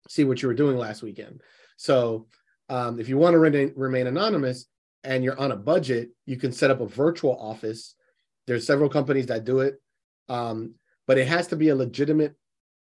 see 0.07 0.23
what 0.23 0.41
you 0.41 0.47
were 0.47 0.53
doing 0.53 0.77
last 0.77 1.01
weekend. 1.01 1.41
So, 1.77 2.27
um, 2.69 2.99
if 2.99 3.09
you 3.09 3.17
want 3.17 3.33
to 3.33 3.39
remain, 3.39 3.73
remain 3.75 4.07
anonymous 4.07 4.65
and 5.03 5.23
you're 5.23 5.39
on 5.39 5.51
a 5.51 5.55
budget, 5.55 6.09
you 6.25 6.37
can 6.37 6.51
set 6.51 6.71
up 6.71 6.81
a 6.81 6.87
virtual 6.87 7.37
office. 7.39 7.95
There's 8.47 8.65
several 8.65 8.89
companies 8.89 9.27
that 9.27 9.43
do 9.43 9.59
it, 9.59 9.81
um, 10.29 10.75
but 11.07 11.17
it 11.17 11.27
has 11.27 11.47
to 11.47 11.55
be 11.55 11.69
a 11.69 11.75
legitimate 11.75 12.35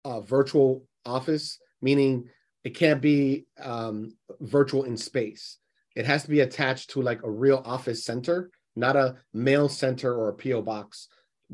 uh, 0.04 0.20
virtual 0.20 0.84
office, 1.04 1.58
meaning 1.82 2.28
it 2.62 2.70
can't 2.70 3.00
be 3.00 3.46
um, 3.60 4.16
virtual 4.40 4.84
in 4.84 4.96
space. 4.96 5.58
It 5.96 6.06
has 6.06 6.22
to 6.22 6.30
be 6.30 6.40
attached 6.40 6.90
to 6.90 7.02
like 7.02 7.22
a 7.22 7.30
real 7.30 7.62
office 7.64 8.04
center, 8.04 8.50
not 8.74 8.96
a 8.96 9.16
mail 9.32 9.68
center 9.68 10.14
or 10.14 10.28
a 10.28 10.34
PO 10.34 10.62
box 10.62 11.08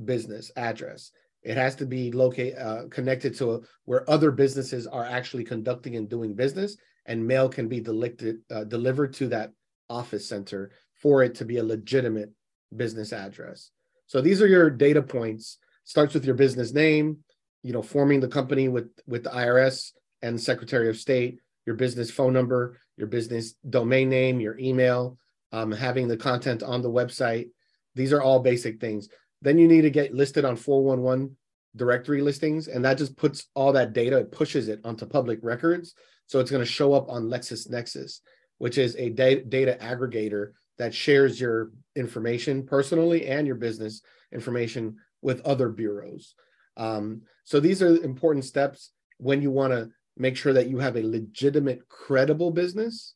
business 0.05 0.51
address. 0.57 1.11
It 1.43 1.57
has 1.57 1.75
to 1.77 1.87
be 1.87 2.13
located 2.13 2.59
uh, 2.59 2.83
connected 2.91 3.37
to 3.39 3.65
where 3.85 4.09
other 4.11 4.31
businesses 4.31 4.87
are 4.87 5.05
actually 5.05 5.45
conducting 5.45 5.97
and 5.97 6.09
doing 6.09 6.35
business, 6.35 6.77
and 7.07 7.27
mail 7.27 7.49
can 7.49 7.69
be 7.69 7.81
delicted, 7.81 8.39
uh, 8.51 8.65
delivered 8.65 9.15
to 9.15 9.29
that 9.29 9.53
office 9.89 10.29
center 10.29 10.71
for 10.97 11.23
it 11.23 11.35
to 11.37 11.45
be 11.45 11.57
a 11.57 11.65
legitimate 11.65 12.31
business 12.77 13.13
address. 13.13 13.71
So 14.07 14.21
these 14.21 14.43
are 14.43 14.47
your 14.47 14.71
data 14.71 15.03
points. 15.03 15.59
Starts 15.85 16.15
with 16.15 16.25
your 16.25 16.35
business 16.35 16.73
name, 16.73 17.19
you 17.63 17.73
know, 17.73 17.83
forming 17.83 18.21
the 18.21 18.29
company 18.29 18.69
with 18.69 18.91
with 19.07 19.25
the 19.25 19.31
IRS 19.31 19.93
and 20.23 20.41
Secretary 20.41 20.89
of 20.89 20.97
State, 20.97 21.41
your 21.67 21.77
business 21.77 22.11
phone 22.11 22.33
number, 22.33 22.79
your 22.97 23.09
business 23.09 23.55
domain 23.69 24.09
name, 24.09 24.41
your 24.41 24.59
email, 24.59 25.19
um, 25.53 25.73
having 25.73 26.07
the 26.07 26.17
content 26.17 26.63
on 26.63 26.83
the 26.83 26.91
website. 26.91 27.49
These 27.95 28.13
are 28.13 28.23
all 28.23 28.41
basic 28.41 28.81
things. 28.81 29.09
Then 29.43 29.59
you 29.59 29.69
need 29.69 29.83
to 29.83 29.91
get 29.91 30.15
listed 30.15 30.45
on 30.45 30.57
411 30.57 31.37
directory 31.77 32.21
listings, 32.21 32.69
and 32.69 32.85
that 32.85 32.99
just 32.99 33.17
puts 33.17 33.47
all 33.55 33.73
that 33.73 33.93
data, 33.93 34.19
it 34.19 34.33
pushes 34.33 34.69
it 34.69 34.81
onto 34.85 35.07
public 35.07 35.39
records. 35.43 35.95
So 36.27 36.41
it's 36.41 36.51
going 36.51 36.65
to 36.65 36.71
show 36.71 36.93
up 36.93 37.09
on 37.09 37.25
LexisNexis, 37.25 38.21
which 38.59 38.79
is 38.79 38.97
a 38.97 39.11
data, 39.11 39.45
data 39.45 39.79
aggregator 39.81 40.53
that 40.79 40.95
shares 40.95 41.41
your 41.41 41.71
information 41.97 42.65
personally 42.65 43.27
and 43.27 43.47
your 43.47 43.57
business 43.57 44.03
information 44.33 44.97
with 45.23 45.41
other 45.43 45.69
bureaus. 45.69 46.35
Um, 46.77 47.23
so 47.45 47.61
these 47.61 47.83
are 47.83 48.03
important 48.03 48.45
steps 48.45 48.93
when 49.19 49.43
you 49.43 49.51
want 49.51 49.73
to 49.73 49.91
make 50.17 50.37
sure 50.37 50.53
that 50.53 50.69
you 50.69 50.79
have 50.79 50.97
a 50.97 51.03
legitimate, 51.03 51.89
credible 51.89 52.51
business 52.51 53.15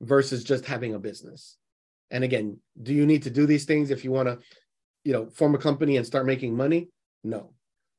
versus 0.00 0.44
just 0.44 0.64
having 0.64 0.94
a 0.94 0.98
business. 0.98 1.56
And 2.10 2.24
again, 2.24 2.58
do 2.82 2.92
you 2.92 3.06
need 3.06 3.22
to 3.24 3.30
do 3.30 3.46
these 3.46 3.64
things 3.64 3.90
if 3.90 4.04
you 4.04 4.10
want 4.10 4.28
to, 4.28 4.38
you 5.04 5.12
know, 5.12 5.26
form 5.26 5.54
a 5.54 5.58
company 5.58 5.96
and 5.96 6.06
start 6.06 6.26
making 6.26 6.56
money? 6.56 6.88
No. 7.24 7.52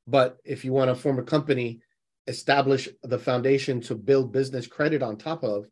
But 0.08 0.38
if 0.43 0.65
you 0.65 0.74
want 0.74 0.89
to 0.89 0.96
form 0.96 1.20
a 1.20 1.24
company, 1.24 1.81
establish 2.27 2.89
the 3.03 3.20
foundation 3.20 3.81
to 3.81 3.96
build 3.96 4.31
business 4.31 4.67
credit 4.67 5.01
on 5.01 5.17
top 5.17 5.43
of, 5.43 5.67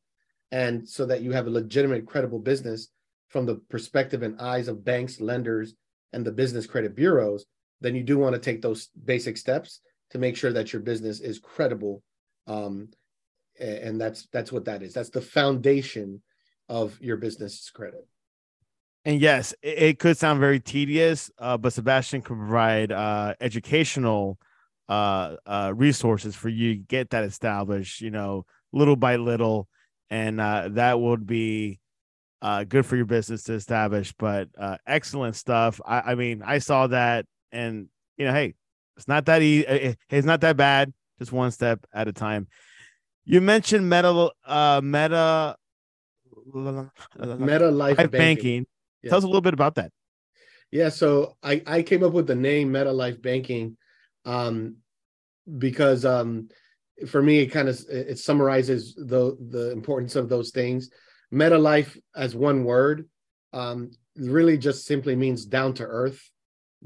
and 0.52 0.88
so 0.88 1.06
that 1.06 1.22
you 1.22 1.32
have 1.32 1.48
a 1.48 1.52
legitimate, 1.52 2.08
credible 2.08 2.40
business 2.40 2.90
from 3.28 3.46
the 3.46 3.56
perspective 3.70 4.24
and 4.24 4.40
eyes 4.42 4.68
of 4.68 4.84
banks, 4.84 5.22
lenders, 5.22 5.76
and 6.14 6.26
the 6.26 6.32
business 6.32 6.66
credit 6.66 6.96
bureaus, 6.96 7.46
then 7.82 7.96
you 7.96 8.04
do 8.04 8.18
want 8.18 8.34
to 8.34 8.42
take 8.42 8.62
those 8.62 8.90
basic 9.06 9.38
steps 9.38 9.82
to 10.10 10.18
make 10.18 10.36
sure 10.36 10.52
that 10.52 10.74
your 10.74 10.82
business 10.82 11.20
is 11.20 11.40
credible 11.40 12.02
um, 12.48 12.90
and 13.60 14.00
that's 14.00 14.28
that's 14.32 14.52
what 14.52 14.66
that 14.66 14.82
is 14.82 14.94
that's 14.94 15.10
the 15.10 15.22
foundation 15.22 16.22
of 16.70 17.00
your 17.02 17.18
business 17.18 17.70
credit 17.70 18.08
and 19.06 19.22
yes 19.22 19.54
it, 19.62 19.78
it 19.78 20.00
could 20.00 20.18
sound 20.18 20.40
very 20.40 20.60
tedious 20.60 21.32
uh, 21.40 21.58
but 21.58 21.74
sebastien 21.74 22.22
can 22.22 22.38
provide 22.38 22.92
uh, 22.92 23.34
educational 23.40 24.38
uh, 24.88 25.36
uh, 25.46 25.72
resources 25.76 26.36
for 26.36 26.50
you 26.50 26.76
to 26.76 26.80
get 26.82 27.10
that 27.12 27.24
established 27.24 28.02
you 28.02 28.12
know 28.12 28.46
little 28.74 28.96
by 28.96 29.16
little 29.16 29.68
and 30.10 30.42
uh, 30.42 30.68
that 30.72 31.00
would 31.00 31.26
be 31.26 31.80
uh, 32.42 32.64
good 32.64 32.86
for 32.86 32.96
your 32.96 33.06
business 33.06 33.44
to 33.44 33.54
establish 33.54 34.14
but 34.18 34.48
uh, 34.58 34.78
excellent 34.88 35.36
stuff 35.36 35.80
I, 35.86 36.00
I 36.12 36.16
mean 36.16 36.42
i 36.44 36.60
saw 36.60 36.88
that 36.88 37.26
and 37.52 37.88
you 38.18 38.26
know 38.26 38.34
hey 38.34 38.56
it's 38.98 39.08
not 39.08 39.26
that 39.26 39.42
easy 39.42 39.96
it's 40.10 40.26
not 40.26 40.42
that 40.42 40.58
bad 40.58 40.94
just 41.20 41.32
one 41.32 41.52
step 41.52 41.86
at 41.94 42.08
a 42.08 42.14
time. 42.14 42.48
You 43.26 43.42
mentioned 43.42 43.88
meta, 43.88 44.30
uh, 44.46 44.82
meta, 44.84 45.56
meta 46.54 47.70
life, 47.70 47.98
life 47.98 48.12
banking. 48.12 48.12
banking. 48.12 48.66
Yes. 49.04 49.12
Tell 49.12 49.18
us 49.18 49.24
a 49.24 49.28
little 49.28 49.42
bit 49.42 49.54
about 49.54 49.76
that. 49.76 49.92
Yeah, 50.72 50.90
so 50.90 51.38
I 51.42 51.62
I 51.66 51.82
came 51.82 52.04
up 52.04 52.14
with 52.14 52.28
the 52.28 52.36
name 52.36 52.72
Meta 52.72 52.92
Life 52.92 53.22
Banking, 53.22 53.78
um, 54.26 54.78
because 55.58 56.06
um, 56.06 56.50
for 57.08 57.22
me 57.22 57.40
it 57.40 57.48
kind 57.48 57.70
of 57.70 57.80
it 57.90 58.20
summarizes 58.20 58.94
the 58.96 59.36
the 59.50 59.72
importance 59.72 60.16
of 60.16 60.30
those 60.30 60.52
things. 60.52 60.90
Meta 61.32 61.58
life 61.58 61.98
as 62.16 62.36
one 62.36 62.64
word, 62.64 63.08
um, 63.54 63.92
really 64.16 64.58
just 64.58 64.86
simply 64.86 65.16
means 65.16 65.46
down 65.46 65.74
to 65.76 65.84
earth, 65.84 66.22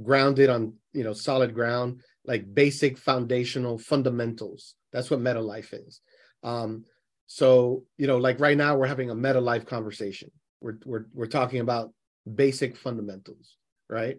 grounded 0.02 0.50
on 0.50 0.74
you 0.94 1.04
know 1.04 1.14
solid 1.14 1.54
ground 1.54 2.02
like 2.26 2.54
basic 2.54 2.98
foundational 2.98 3.78
fundamentals. 3.78 4.76
That's 4.92 5.10
what 5.10 5.20
meta 5.20 5.42
life 5.42 5.74
is. 5.74 6.02
Um, 6.44 6.86
so 7.26 7.84
you 7.98 8.08
know, 8.08 8.18
like 8.18 8.40
right 8.40 8.58
now, 8.58 8.76
we're 8.78 8.88
having 8.88 9.10
a 9.10 9.16
meta 9.16 9.42
life 9.42 9.66
conversation. 9.66 10.32
We're 10.62 10.78
we're 10.86 11.06
we're 11.14 11.26
talking 11.28 11.60
about 11.60 11.92
basic 12.36 12.78
fundamentals, 12.78 13.58
right? 13.90 14.18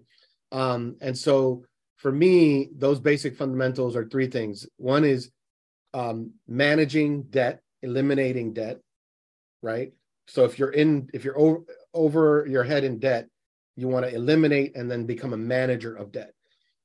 Um, 0.52 0.96
and 1.00 1.16
so 1.16 1.64
for 1.96 2.12
me, 2.12 2.68
those 2.76 3.00
basic 3.00 3.37
fundamentals 3.37 3.96
are 3.96 4.04
three 4.04 4.26
things. 4.26 4.66
One 4.76 5.04
is 5.04 5.30
um, 5.92 6.32
managing 6.46 7.25
debt, 7.25 7.62
eliminating 7.82 8.52
debt, 8.52 8.80
right? 9.62 9.92
So 10.26 10.44
if 10.44 10.58
you're 10.58 10.70
in, 10.70 11.08
if 11.14 11.25
you're 11.25 11.38
over, 11.38 11.64
over 11.92 12.46
your 12.49 12.64
head 12.64 12.84
in 12.84 12.99
debt, 12.99 13.28
you 13.76 13.88
want 13.88 14.06
to 14.06 14.14
eliminate 14.14 14.76
and 14.76 14.90
then 14.90 15.06
become 15.06 15.32
a 15.32 15.38
manager 15.38 15.94
of 15.94 16.12
debt. 16.12 16.32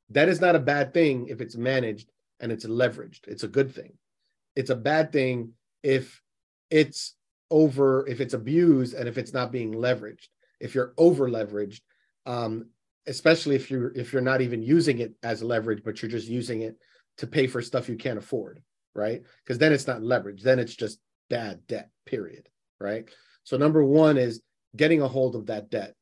That 0.09 0.29
is 0.29 0.41
not 0.41 0.55
a 0.55 0.59
bad 0.59 0.93
thing 0.93 1.27
if 1.27 1.41
it's 1.41 1.55
managed 1.55 2.09
and 2.39 2.51
it's 2.51 2.65
leveraged. 2.65 3.27
It's 3.27 3.43
a 3.43 3.47
good 3.47 3.73
thing. 3.73 3.93
It's 4.55 4.71
a 4.71 4.75
bad 4.75 5.11
thing 5.11 5.53
if 5.83 6.21
it's 6.69 7.15
over, 7.51 8.07
if 8.07 8.19
it's 8.21 8.33
abused 8.33 8.93
and 8.95 9.07
if 9.07 9.17
it's 9.17 9.33
not 9.33 9.51
being 9.51 9.73
leveraged. 9.73 10.27
If 10.60 10.75
you're 10.75 10.94
over 10.98 11.30
leveraged, 11.30 11.82
um, 12.25 12.68
especially 13.08 13.56
if 13.56 13.72
you're 13.72 13.92
if 13.96 14.13
you're 14.13 14.22
not 14.22 14.42
even 14.42 14.62
using 14.62 15.00
it 15.00 15.13
as 15.24 15.42
leverage, 15.44 15.84
but 15.84 16.01
you're 16.01 16.12
just 16.12 16.28
using 16.28 16.62
it 16.62 16.78
to 17.18 17.28
pay 17.28 17.48
for 17.48 17.62
stuff 17.62 17.89
you 17.89 17.96
can't 17.96 18.20
afford, 18.20 18.62
right? 18.94 19.22
Because 19.44 19.58
then 19.58 19.74
it's 19.74 19.88
not 19.88 20.04
leverage. 20.04 20.42
Then 20.42 20.60
it's 20.60 20.75
just 20.75 21.00
bad 21.30 21.66
debt. 21.68 21.89
Period. 22.06 22.48
Right. 22.80 23.10
So 23.44 23.58
number 23.58 23.84
one 23.84 24.18
is 24.18 24.42
getting 24.75 25.01
a 25.01 25.08
hold 25.08 25.36
of 25.36 25.48
that 25.48 25.70
debt, 25.70 25.96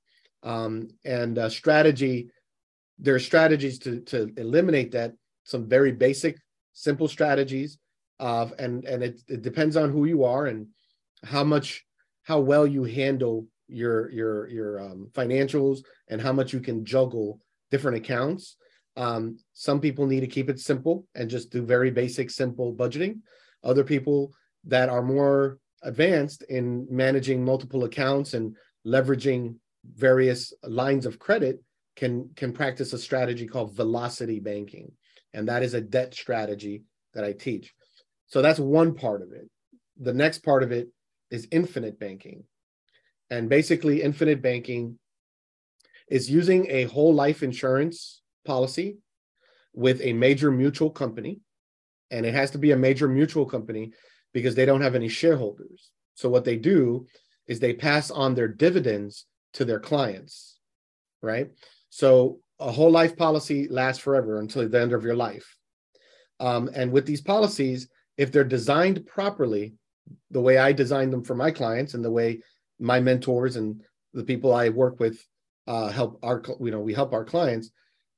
um, 0.44 0.90
and 1.06 1.38
uh, 1.38 1.50
strategy 1.50 2.30
there 3.00 3.16
are 3.16 3.20
strategies 3.20 3.80
to 3.80 4.02
to 4.02 4.32
eliminate 4.38 4.92
that. 4.92 5.14
Some 5.44 5.68
very 5.68 5.92
basic, 5.94 6.38
simple 6.74 7.08
strategies 7.08 7.78
of 8.20 8.54
and 8.60 8.84
and 8.86 9.04
it, 9.04 9.22
it 9.28 9.42
depends 9.42 9.78
on 9.78 9.92
who 9.92 10.06
you 10.06 10.24
are 10.24 10.48
and 10.48 10.68
how 11.24 11.44
much 11.44 11.86
how 12.24 12.40
well 12.40 12.68
you 12.68 12.84
handle 12.84 13.48
your 13.68 14.10
your 14.12 14.48
your 14.50 14.80
um, 14.82 15.10
financials 15.14 15.80
and 16.10 16.22
how 16.22 16.34
much 16.34 16.54
you 16.54 16.60
can 16.60 16.86
juggle 16.86 17.40
different 17.72 17.98
accounts. 17.98 18.56
Um, 18.96 19.38
some 19.54 19.80
people 19.80 20.08
need 20.08 20.22
to 20.22 20.28
keep 20.28 20.50
it 20.50 20.60
simple 20.60 21.06
and 21.14 21.30
just 21.30 21.52
do 21.52 21.64
very 21.64 21.92
basic, 21.92 22.32
simple 22.32 22.74
budgeting. 22.74 23.20
Other 23.64 23.84
people 23.84 24.34
that 24.66 24.90
are 24.90 25.04
more 25.04 25.60
advanced 25.84 26.44
in 26.50 26.88
managing 26.90 27.44
multiple 27.44 27.84
accounts 27.84 28.34
and 28.34 28.56
leveraging 28.86 29.56
various 29.96 30.54
lines 30.64 31.06
of 31.06 31.20
credit 31.20 31.62
can 31.96 32.30
can 32.36 32.52
practice 32.54 32.94
a 32.94 32.98
strategy 32.98 33.48
called 33.48 33.76
velocity 33.76 34.40
banking 34.40 34.92
and 35.34 35.48
that 35.48 35.64
is 35.64 35.74
a 35.74 35.82
debt 35.82 36.14
strategy 36.14 36.84
that 37.14 37.24
i 37.24 37.32
teach 37.32 37.74
so 38.28 38.42
that's 38.42 38.60
one 38.60 38.94
part 38.94 39.22
of 39.22 39.32
it 39.32 39.50
the 40.00 40.14
next 40.14 40.40
part 40.40 40.64
of 40.64 40.72
it 40.72 40.90
is 41.32 41.48
infinite 41.52 42.00
banking 42.00 42.44
and 43.30 43.50
basically 43.50 44.02
infinite 44.02 44.42
banking 44.42 44.98
is 46.10 46.30
using 46.30 46.70
a 46.70 46.84
whole 46.86 47.14
life 47.14 47.44
insurance 47.44 48.22
policy 48.46 48.98
with 49.74 50.02
a 50.02 50.14
major 50.14 50.52
mutual 50.52 50.90
company 50.90 51.40
and 52.12 52.26
it 52.26 52.34
has 52.34 52.52
to 52.52 52.58
be 52.58 52.72
a 52.72 52.78
major 52.78 53.08
mutual 53.08 53.46
company 53.46 53.92
because 54.34 54.56
they 54.56 54.66
don't 54.66 54.82
have 54.82 54.96
any 54.96 55.10
shareholders. 55.10 55.92
So 56.16 56.30
what 56.30 56.46
they 56.46 56.56
do 56.56 57.08
is 57.48 57.60
they 57.60 57.74
pass 57.74 58.12
on 58.12 58.34
their 58.34 58.48
dividends 58.48 59.26
to 59.54 59.66
their 59.66 59.80
clients, 59.80 60.58
right? 61.22 61.50
So 61.90 62.40
a 62.60 62.72
whole 62.72 62.92
life 62.92 63.18
policy 63.18 63.68
lasts 63.68 64.02
forever 64.02 64.40
until 64.40 64.68
the 64.68 64.82
end 64.82 64.94
of 64.94 65.04
your 65.04 65.16
life. 65.16 65.58
Um, 66.40 66.70
and 66.74 66.92
with 66.92 67.06
these 67.06 67.22
policies, 67.22 67.88
if 68.18 68.32
they're 68.32 68.44
designed 68.44 69.06
properly, 69.06 69.76
the 70.32 70.42
way 70.42 70.58
I 70.58 70.72
designed 70.72 71.12
them 71.12 71.24
for 71.24 71.36
my 71.36 71.52
clients 71.52 71.94
and 71.94 72.04
the 72.04 72.12
way 72.12 72.42
my 72.80 73.00
mentors 73.00 73.56
and 73.56 73.82
the 74.14 74.24
people 74.24 74.54
I 74.54 74.70
work 74.70 75.00
with 75.00 75.24
uh, 75.68 75.90
help 75.90 76.20
our, 76.24 76.42
you 76.60 76.72
know, 76.72 76.80
we 76.80 76.94
help 76.94 77.14
our 77.14 77.26
clients, 77.26 77.72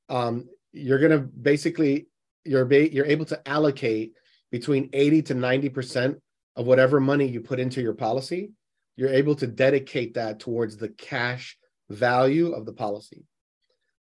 um, 0.09 0.47
you're 0.71 0.99
to 0.99 1.19
basically, 1.19 2.07
you're, 2.45 2.65
ba- 2.65 2.93
you're 2.93 3.05
able 3.05 3.25
to 3.25 3.47
allocate 3.47 4.13
between 4.51 4.89
80 4.93 5.23
to 5.23 5.35
90% 5.35 6.19
of 6.55 6.65
whatever 6.65 6.99
money 6.99 7.27
you 7.27 7.41
put 7.41 7.59
into 7.59 7.81
your 7.81 7.93
policy, 7.93 8.51
you're 8.95 9.13
able 9.13 9.35
to 9.35 9.47
dedicate 9.47 10.15
that 10.15 10.39
towards 10.39 10.77
the 10.77 10.89
cash 10.89 11.57
value 11.89 12.51
of 12.51 12.65
the 12.65 12.73
policy. 12.73 13.25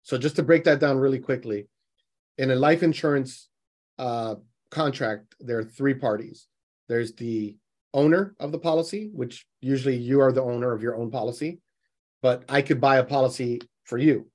So 0.03 0.17
just 0.17 0.35
to 0.35 0.43
break 0.43 0.63
that 0.65 0.79
down 0.79 0.97
really 0.97 1.19
quickly, 1.19 1.67
in 2.37 2.51
a 2.51 2.55
life 2.55 2.83
insurance 2.83 3.49
uh, 3.97 4.35
contract, 4.69 5.35
there 5.39 5.59
are 5.59 5.63
three 5.63 5.93
parties. 5.93 6.47
There's 6.89 7.13
the 7.13 7.55
owner 7.93 8.35
of 8.39 8.51
the 8.51 8.59
policy, 8.59 9.09
which 9.13 9.45
usually 9.61 9.95
you 9.95 10.21
are 10.21 10.31
the 10.31 10.41
owner 10.41 10.73
of 10.73 10.81
your 10.81 10.95
own 10.95 11.11
policy, 11.11 11.59
but 12.21 12.43
I 12.47 12.61
could 12.61 12.79
buy 12.79 12.97
a 12.97 13.03
policy 13.03 13.61
for 13.83 13.97
you, 13.97 14.27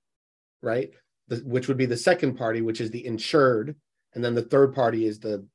right? 0.62 0.90
The, 1.28 1.36
which 1.36 1.68
would 1.68 1.76
be 1.76 1.86
the 1.86 1.96
second 1.96 2.36
party, 2.36 2.60
which 2.60 2.80
is 2.80 2.90
the 2.90 3.04
insured, 3.04 3.76
and 4.14 4.24
then 4.24 4.34
the 4.34 4.42
third 4.42 4.74
party 4.74 5.06
is 5.06 5.18
the 5.18 5.46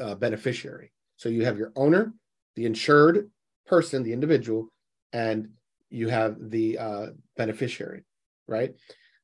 uh, 0.00 0.14
beneficiary. 0.14 0.92
So 1.16 1.28
you 1.28 1.44
have 1.44 1.58
your 1.58 1.72
owner, 1.76 2.12
the 2.54 2.66
insured 2.66 3.30
person, 3.66 4.02
the 4.02 4.12
individual, 4.12 4.68
and 5.12 5.50
you 5.90 6.08
have 6.08 6.36
the 6.38 6.78
uh, 6.78 7.06
beneficiary, 7.36 8.04
right? 8.46 8.74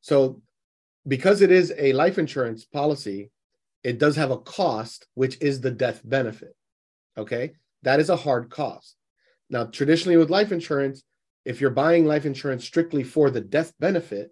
So 0.01 0.43
because 1.07 1.43
it 1.43 1.51
is 1.51 1.73
a 1.77 1.93
life 1.93 2.19
insurance 2.19 2.65
policy, 2.65 3.31
it 3.83 3.99
does 3.99 4.17
have 4.17 4.31
a 4.31 4.39
cost, 4.39 5.07
which 5.15 5.41
is 5.41 5.61
the 5.61 5.71
death 5.71 6.01
benefit. 6.05 6.57
Okay. 7.17 7.53
That 7.85 8.01
is 8.01 8.11
a 8.11 8.17
hard 8.17 8.51
cost. 8.51 8.97
Now, 9.51 9.65
traditionally 9.65 10.17
with 10.17 10.31
life 10.31 10.53
insurance, 10.53 11.03
if 11.45 11.61
you're 11.61 11.71
buying 11.71 12.07
life 12.07 12.25
insurance 12.25 12.65
strictly 12.65 13.03
for 13.03 13.31
the 13.31 13.43
death 13.43 13.73
benefit, 13.79 14.31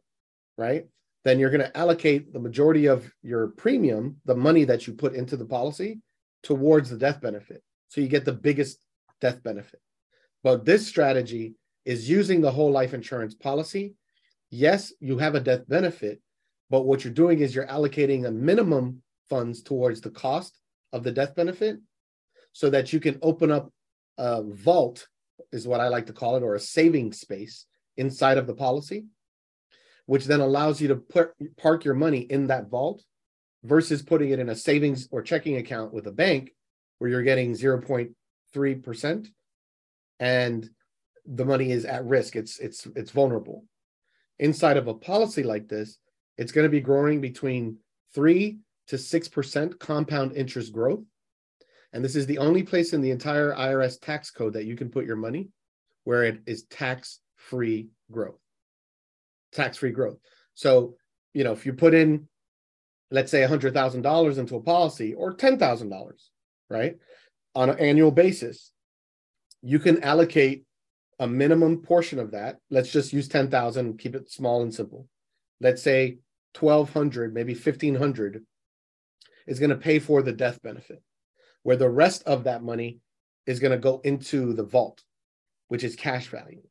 right, 0.56 0.87
then 1.25 1.38
you're 1.38 1.50
going 1.50 1.61
to 1.61 1.76
allocate 1.76 2.32
the 2.32 2.40
majority 2.40 2.87
of 2.87 3.11
your 3.23 3.49
premium, 3.49 4.16
the 4.25 4.35
money 4.35 4.64
that 4.64 4.87
you 4.87 4.94
put 4.94 5.14
into 5.14 5.37
the 5.37 5.44
policy, 5.44 6.00
towards 6.42 6.90
the 6.90 6.97
death 6.97 7.21
benefit. 7.21 7.62
So 7.88 8.00
you 8.00 8.09
get 8.09 8.25
the 8.25 8.32
biggest 8.32 8.78
death 9.21 9.42
benefit. 9.42 9.80
But 10.42 10.64
this 10.64 10.87
strategy 10.87 11.54
is 11.85 12.09
using 12.09 12.40
the 12.40 12.50
whole 12.50 12.71
life 12.71 12.94
insurance 12.94 13.35
policy. 13.35 13.94
Yes, 14.50 14.92
you 14.99 15.18
have 15.18 15.35
a 15.35 15.40
death 15.40 15.68
benefit, 15.68 16.21
but 16.71 16.87
what 16.87 17.04
you're 17.04 17.12
doing 17.12 17.40
is 17.40 17.54
you're 17.54 17.66
allocating 17.66 18.26
a 18.26 18.30
minimum 18.30 19.02
funds 19.28 19.62
towards 19.62 20.00
the 20.00 20.11
cost 20.11 20.59
of 20.92 21.04
the 21.04 21.12
death 21.12 21.35
benefit 21.35 21.78
so 22.52 22.71
that 22.71 22.92
you 22.92 23.00
can 23.00 23.18
open 23.23 23.50
up 23.50 23.73
a 24.18 24.42
vault, 24.42 25.09
is 25.52 25.66
what 25.66 25.80
I 25.80 25.88
like 25.88 26.06
to 26.06 26.12
call 26.12 26.37
it, 26.37 26.42
or 26.42 26.54
a 26.54 26.61
saving 26.61 27.12
space 27.12 27.66
inside 27.97 28.38
of 28.38 28.47
the 28.47 28.54
policy, 28.54 29.06
which 30.06 30.25
then 30.25 30.41
allows 30.41 30.80
you 30.80 30.88
to 30.88 30.97
put 30.97 31.32
park 31.56 31.84
your 31.84 31.95
money 31.95 32.21
in 32.21 32.49
that 32.49 32.69
vault 32.69 33.02
versus 33.65 34.02
putting 34.02 34.30
it 34.30 34.38
in 34.38 34.49
a 34.49 34.56
savings 34.56 35.08
or 35.10 35.23
checking 35.23 35.56
account 35.56 35.93
with 35.93 36.06
a 36.06 36.12
bank 36.12 36.52
where 36.99 37.10
you're 37.10 37.23
getting 37.23 37.52
0.3% 37.52 39.28
and 40.21 40.71
the 41.26 41.45
money 41.45 41.71
is 41.71 41.84
at 41.84 42.04
risk. 42.04 42.36
It's 42.36 42.58
it's 42.58 42.86
it's 42.97 43.12
vulnerable. 43.12 43.65
Inside 44.38 44.76
of 44.76 44.88
a 44.88 44.95
policy 44.95 45.43
like 45.43 45.69
this 45.69 45.99
it's 46.38 46.52
going 46.52 46.65
to 46.65 46.71
be 46.71 46.80
growing 46.80 47.21
between 47.21 47.76
3 48.15 48.58
to 48.88 48.97
6% 48.97 49.78
compound 49.78 50.32
interest 50.32 50.73
growth 50.73 51.04
and 51.93 52.05
this 52.05 52.17
is 52.17 52.26
the 52.26 52.39
only 52.39 52.63
place 52.63 52.93
in 52.93 53.00
the 53.00 53.11
entire 53.11 53.52
IRS 53.55 54.00
tax 54.00 54.31
code 54.31 54.55
that 54.55 54.65
you 54.65 54.76
can 54.76 54.91
put 54.91 55.07
your 55.07 55.17
money 55.17 55.49
where 56.05 56.25
it 56.25 56.41
is 56.47 56.65
tax 56.65 57.21
free 57.37 57.89
growth 58.11 58.41
tax 59.52 59.76
free 59.76 59.91
growth 59.91 60.19
so 60.55 60.95
you 61.35 61.45
know 61.45 61.52
if 61.52 61.67
you 61.67 61.73
put 61.73 61.95
in 61.95 62.28
let's 63.13 63.31
say 63.31 63.43
$100,000 63.43 64.39
into 64.39 64.57
a 64.57 64.63
policy 64.63 65.15
or 65.15 65.35
$10,000, 65.35 66.13
right? 66.71 66.97
On 67.55 67.69
an 67.69 67.78
annual 67.78 68.11
basis, 68.11 68.73
you 69.61 69.78
can 69.78 70.02
allocate 70.02 70.65
a 71.21 71.28
minimum 71.28 71.83
portion 71.83 72.19
of 72.19 72.31
that. 72.31 72.57
Let's 72.71 72.91
just 72.91 73.13
use 73.13 73.28
10,000, 73.28 73.99
keep 73.99 74.17
it 74.17 74.31
small 74.33 74.63
and 74.63 74.75
simple. 74.75 75.07
Let's 75.61 75.83
say 75.83 76.19
1200, 76.59 77.35
maybe 77.35 77.52
1500 77.52 78.45
is 79.47 79.59
going 79.59 79.71
to 79.71 79.76
pay 79.76 79.99
for 79.99 80.23
the 80.23 80.33
death 80.33 80.63
benefit, 80.63 81.02
where 81.63 81.77
the 81.77 81.89
rest 81.89 82.23
of 82.25 82.45
that 82.45 82.63
money 82.63 82.99
is 83.47 83.61
going 83.61 83.73
to 83.73 83.79
go 83.79 84.01
into 84.05 84.53
the 84.53 84.65
vault, 84.65 85.03
which 85.69 85.85
is 85.85 85.97
cash 85.97 86.29
value. 86.29 86.63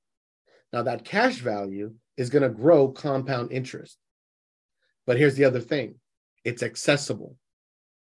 Now, 0.73 0.83
that 0.83 1.05
cash 1.05 1.35
value 1.35 1.93
is 2.17 2.29
going 2.29 2.43
to 2.43 2.49
grow 2.49 2.89
compound 2.89 3.51
interest. 3.51 3.97
But 5.05 5.17
here's 5.17 5.35
the 5.35 5.45
other 5.45 5.59
thing 5.59 5.95
it's 6.43 6.63
accessible. 6.63 7.35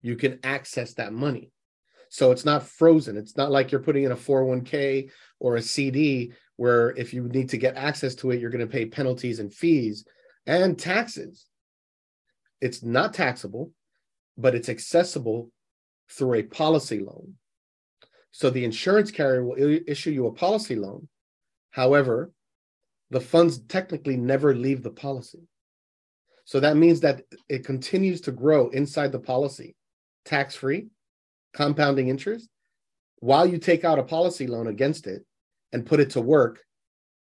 You 0.01 0.15
can 0.15 0.39
access 0.43 0.93
that 0.95 1.13
money. 1.13 1.51
So 2.09 2.31
it's 2.31 2.45
not 2.45 2.63
frozen. 2.63 3.17
It's 3.17 3.37
not 3.37 3.51
like 3.51 3.71
you're 3.71 3.81
putting 3.81 4.03
in 4.03 4.11
a 4.11 4.15
401k 4.15 5.11
or 5.39 5.55
a 5.55 5.61
CD 5.61 6.33
where 6.55 6.91
if 6.91 7.13
you 7.13 7.23
need 7.23 7.49
to 7.49 7.57
get 7.57 7.77
access 7.77 8.15
to 8.15 8.31
it, 8.31 8.39
you're 8.39 8.49
going 8.49 8.65
to 8.65 8.71
pay 8.71 8.85
penalties 8.85 9.39
and 9.39 9.53
fees 9.53 10.05
and 10.47 10.77
taxes. 10.77 11.45
It's 12.61 12.83
not 12.83 13.13
taxable, 13.13 13.71
but 14.37 14.55
it's 14.55 14.69
accessible 14.69 15.51
through 16.11 16.35
a 16.35 16.43
policy 16.43 16.99
loan. 16.99 17.35
So 18.31 18.49
the 18.49 18.65
insurance 18.65 19.11
carrier 19.11 19.43
will 19.43 19.79
issue 19.87 20.11
you 20.11 20.27
a 20.27 20.33
policy 20.33 20.75
loan. 20.75 21.07
However, 21.71 22.31
the 23.09 23.21
funds 23.21 23.59
technically 23.59 24.17
never 24.17 24.55
leave 24.55 24.83
the 24.83 24.91
policy. 24.91 25.47
So 26.45 26.59
that 26.59 26.77
means 26.77 27.01
that 27.01 27.21
it 27.47 27.65
continues 27.65 28.21
to 28.21 28.31
grow 28.31 28.69
inside 28.69 29.11
the 29.11 29.19
policy, 29.19 29.75
tax 30.25 30.55
free, 30.55 30.87
compounding 31.53 32.07
interest, 32.07 32.49
while 33.19 33.45
you 33.45 33.57
take 33.57 33.83
out 33.83 33.99
a 33.99 34.03
policy 34.03 34.47
loan 34.47 34.67
against 34.67 35.07
it 35.07 35.23
and 35.73 35.85
put 35.85 35.99
it 35.99 36.11
to 36.11 36.21
work 36.21 36.63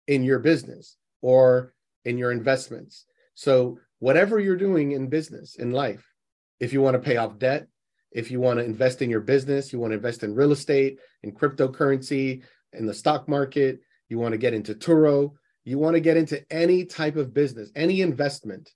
in 0.09 0.25
your 0.25 0.39
business 0.39 0.97
or 1.21 1.73
in 2.05 2.19
your 2.19 2.33
investments. 2.33 3.07
So, 3.35 3.79
whatever 4.01 4.41
you're 4.41 4.57
doing 4.57 4.93
in 4.93 5.09
business, 5.09 5.55
in 5.55 5.71
life, 5.71 6.05
if 6.59 6.73
you 6.73 6.81
want 6.81 6.95
to 6.95 7.01
pay 7.01 7.17
off 7.17 7.39
debt, 7.39 7.69
if 8.15 8.31
you 8.31 8.41
want 8.41 8.59
to 8.59 8.65
invest 8.65 9.03
in 9.03 9.11
your 9.11 9.21
business, 9.21 9.73
you 9.73 9.79
want 9.79 9.93
to 9.93 9.97
invest 9.97 10.23
in 10.23 10.35
real 10.35 10.53
estate, 10.53 10.99
in 11.23 11.33
cryptocurrency, 11.33 12.43
in 12.73 12.87
the 12.87 12.95
stock 12.95 13.29
market, 13.29 13.81
you 14.09 14.19
want 14.19 14.33
to 14.33 14.39
get 14.39 14.55
into 14.55 14.75
Turo, 14.75 15.33
you 15.65 15.79
want 15.79 15.95
to 15.95 16.01
get 16.01 16.17
into 16.17 16.43
any 16.53 16.85
type 16.85 17.17
of 17.17 17.33
business, 17.33 17.71
any 17.75 18.01
investment 18.01 18.71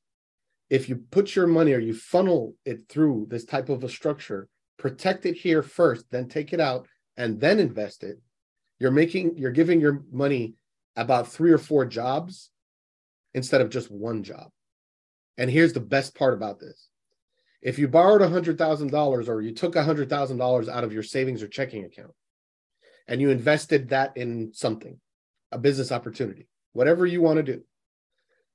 if 0.69 0.89
you 0.89 0.97
put 1.11 1.37
your 1.37 1.47
money 1.47 1.73
or 1.73 1.79
you 1.79 1.95
funnel 1.95 2.55
it 2.65 2.89
through 2.89 3.27
this 3.31 3.45
type 3.45 3.69
of 3.69 3.85
a 3.85 3.89
structure, 3.89 4.49
protect 4.79 5.27
it 5.27 5.37
here 5.37 5.63
first, 5.63 6.07
then 6.11 6.29
take 6.29 6.53
it 6.53 6.61
out 6.61 6.87
and 7.17 7.41
then 7.41 7.61
invest 7.61 8.03
it, 8.03 8.21
you're 8.79 8.91
making 8.91 9.37
you're 9.39 9.53
giving 9.53 9.81
your 9.81 10.03
money 10.11 10.55
about 10.97 11.29
three 11.29 11.53
or 11.53 11.59
four 11.59 11.85
jobs 11.87 12.51
instead 13.35 13.61
of 13.61 13.71
just 13.71 13.91
one 13.91 14.23
job. 14.23 14.51
And 15.39 15.51
here's 15.51 15.73
the 15.73 15.81
best 15.81 16.15
part 16.15 16.35
about 16.35 16.59
this. 16.59 16.89
If 17.67 17.81
you 17.81 17.89
borrowed 17.89 18.21
$100,000 18.21 19.29
or 19.29 19.41
you 19.41 19.53
took 19.53 19.75
$100,000 19.75 20.69
out 20.69 20.85
of 20.85 20.93
your 20.93 21.03
savings 21.03 21.43
or 21.43 21.49
checking 21.49 21.85
account 21.85 22.13
and 23.09 23.21
you 23.21 23.31
invested 23.31 23.89
that 23.89 24.17
in 24.17 24.53
something, 24.55 25.01
a 25.51 25.59
business 25.59 25.91
opportunity, 25.91 26.47
whatever 26.75 27.07
you 27.07 27.23
want 27.23 27.39
to 27.39 27.43
do, 27.43 27.63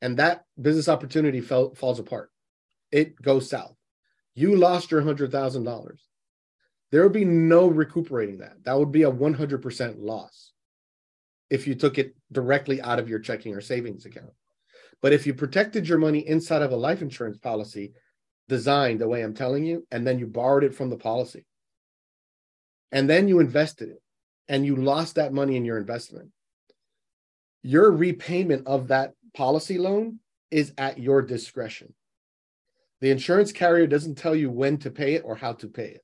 and 0.01 0.15
that 0.15 0.45
business 0.59 0.87
opportunity 0.87 1.41
fell, 1.41 1.75
falls 1.75 1.99
apart. 1.99 2.31
It 2.89 3.21
goes 3.21 3.49
south. 3.49 3.75
You 4.33 4.55
lost 4.55 4.91
your 4.91 5.01
hundred 5.01 5.29
thousand 5.29 5.65
dollars. 5.65 6.01
There 6.93 7.03
would 7.03 7.11
be 7.11 7.25
no 7.25 7.67
recuperating 7.67 8.37
that. 8.37 8.63
That 8.63 8.79
would 8.79 8.93
be 8.93 9.03
a 9.03 9.11
100% 9.11 9.95
loss 9.99 10.53
if 11.49 11.67
you 11.67 11.75
took 11.75 11.97
it 11.97 12.15
directly 12.31 12.81
out 12.81 12.97
of 12.97 13.09
your 13.09 13.19
checking 13.19 13.53
or 13.53 13.59
savings 13.59 14.05
account. 14.05 14.31
But 15.01 15.11
if 15.11 15.27
you 15.27 15.33
protected 15.33 15.85
your 15.85 15.97
money 15.97 16.19
inside 16.19 16.61
of 16.61 16.71
a 16.71 16.77
life 16.77 17.01
insurance 17.01 17.37
policy 17.39 17.91
designed 18.51 18.99
the 18.99 19.07
way 19.07 19.21
I'm 19.21 19.33
telling 19.33 19.63
you, 19.63 19.87
and 19.91 20.05
then 20.05 20.19
you 20.19 20.27
borrowed 20.27 20.65
it 20.65 20.75
from 20.75 20.89
the 20.89 20.97
policy, 20.97 21.45
and 22.91 23.09
then 23.09 23.29
you 23.29 23.39
invested 23.39 23.87
it, 23.87 24.01
and 24.49 24.65
you 24.65 24.75
lost 24.75 25.15
that 25.15 25.31
money 25.31 25.55
in 25.55 25.63
your 25.63 25.77
investment, 25.77 26.31
your 27.63 27.89
repayment 27.89 28.67
of 28.67 28.89
that 28.89 29.13
policy 29.33 29.77
loan 29.77 30.19
is 30.51 30.73
at 30.77 30.97
your 30.97 31.21
discretion. 31.21 31.93
The 32.99 33.11
insurance 33.11 33.53
carrier 33.53 33.87
doesn't 33.87 34.17
tell 34.17 34.35
you 34.35 34.51
when 34.51 34.77
to 34.79 34.91
pay 34.91 35.13
it 35.13 35.23
or 35.23 35.35
how 35.35 35.53
to 35.53 35.69
pay 35.69 35.87
it. 35.87 36.03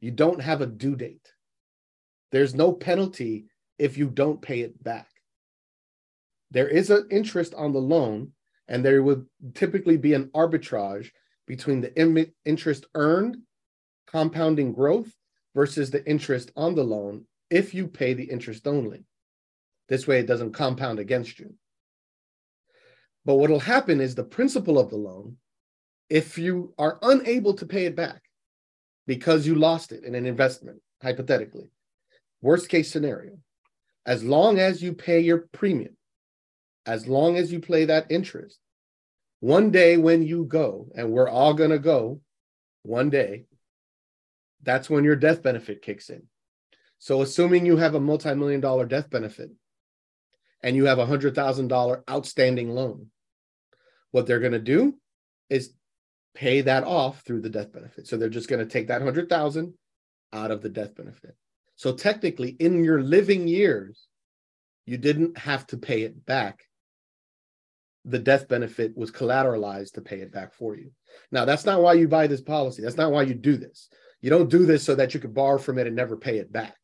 You 0.00 0.12
don't 0.12 0.40
have 0.40 0.62
a 0.62 0.66
due 0.66 0.96
date. 0.96 1.30
There's 2.32 2.54
no 2.54 2.72
penalty 2.72 3.44
if 3.78 3.98
you 3.98 4.08
don't 4.08 4.40
pay 4.40 4.60
it 4.60 4.82
back. 4.82 5.10
There 6.52 6.68
is 6.68 6.88
an 6.88 7.06
interest 7.10 7.52
on 7.52 7.74
the 7.74 7.80
loan, 7.80 8.32
and 8.66 8.82
there 8.82 9.02
would 9.02 9.26
typically 9.52 9.98
be 9.98 10.14
an 10.14 10.30
arbitrage 10.34 11.10
between 11.46 11.80
the 11.80 12.30
interest 12.44 12.86
earned, 12.94 13.38
compounding 14.06 14.72
growth, 14.72 15.12
versus 15.54 15.90
the 15.90 16.06
interest 16.08 16.52
on 16.54 16.74
the 16.74 16.84
loan 16.84 17.24
if 17.50 17.72
you 17.72 17.88
pay 17.88 18.12
the 18.12 18.24
interest 18.24 18.66
only. 18.66 19.04
This 19.88 20.06
way, 20.06 20.18
it 20.18 20.26
doesn't 20.26 20.52
compound 20.52 20.98
against 20.98 21.38
you. 21.38 21.54
But 23.24 23.36
what 23.36 23.50
will 23.50 23.60
happen 23.60 24.00
is 24.00 24.14
the 24.14 24.24
principal 24.24 24.78
of 24.78 24.90
the 24.90 24.96
loan, 24.96 25.38
if 26.08 26.38
you 26.38 26.74
are 26.78 26.98
unable 27.02 27.54
to 27.54 27.66
pay 27.66 27.86
it 27.86 27.96
back 27.96 28.22
because 29.06 29.46
you 29.46 29.54
lost 29.54 29.92
it 29.92 30.04
in 30.04 30.14
an 30.14 30.26
investment, 30.26 30.80
hypothetically, 31.02 31.70
worst 32.42 32.68
case 32.68 32.90
scenario, 32.90 33.38
as 34.04 34.22
long 34.22 34.58
as 34.58 34.82
you 34.82 34.92
pay 34.92 35.20
your 35.20 35.48
premium, 35.52 35.96
as 36.84 37.08
long 37.08 37.36
as 37.36 37.52
you 37.52 37.60
pay 37.60 37.86
that 37.86 38.06
interest, 38.10 38.58
one 39.46 39.70
day 39.70 39.96
when 39.96 40.24
you 40.24 40.44
go, 40.44 40.88
and 40.96 41.12
we're 41.12 41.28
all 41.28 41.54
going 41.54 41.70
to 41.70 41.78
go 41.78 42.20
one 42.82 43.10
day, 43.10 43.46
that's 44.64 44.90
when 44.90 45.04
your 45.04 45.14
death 45.14 45.40
benefit 45.40 45.82
kicks 45.82 46.10
in. 46.10 46.24
So, 46.98 47.22
assuming 47.22 47.64
you 47.64 47.76
have 47.76 47.94
a 47.94 48.00
multi 48.00 48.34
million 48.34 48.60
dollar 48.60 48.86
death 48.86 49.08
benefit 49.08 49.50
and 50.64 50.74
you 50.74 50.86
have 50.86 50.98
a 50.98 51.06
$100,000 51.06 52.02
outstanding 52.10 52.70
loan, 52.70 53.06
what 54.10 54.26
they're 54.26 54.40
going 54.40 54.50
to 54.50 54.58
do 54.58 54.98
is 55.48 55.74
pay 56.34 56.62
that 56.62 56.82
off 56.82 57.20
through 57.20 57.42
the 57.42 57.48
death 57.48 57.72
benefit. 57.72 58.08
So, 58.08 58.16
they're 58.16 58.28
just 58.28 58.48
going 58.48 58.66
to 58.66 58.72
take 58.72 58.88
that 58.88 59.00
100,000 59.00 59.74
out 60.32 60.50
of 60.50 60.60
the 60.60 60.70
death 60.70 60.96
benefit. 60.96 61.36
So, 61.76 61.92
technically, 61.92 62.56
in 62.58 62.82
your 62.82 63.00
living 63.00 63.46
years, 63.46 64.08
you 64.86 64.98
didn't 64.98 65.38
have 65.38 65.68
to 65.68 65.76
pay 65.76 66.02
it 66.02 66.26
back 66.26 66.64
the 68.06 68.18
death 68.18 68.46
benefit 68.46 68.96
was 68.96 69.10
collateralized 69.10 69.92
to 69.92 70.00
pay 70.00 70.20
it 70.20 70.32
back 70.32 70.54
for 70.54 70.76
you. 70.76 70.92
Now, 71.32 71.44
that's 71.44 71.66
not 71.66 71.82
why 71.82 71.94
you 71.94 72.06
buy 72.06 72.28
this 72.28 72.40
policy. 72.40 72.82
That's 72.82 72.96
not 72.96 73.10
why 73.10 73.22
you 73.22 73.34
do 73.34 73.56
this. 73.56 73.88
You 74.22 74.30
don't 74.30 74.48
do 74.48 74.64
this 74.64 74.84
so 74.84 74.94
that 74.94 75.12
you 75.12 75.20
could 75.20 75.34
borrow 75.34 75.58
from 75.58 75.78
it 75.78 75.88
and 75.88 75.96
never 75.96 76.16
pay 76.16 76.38
it 76.38 76.52
back. 76.52 76.76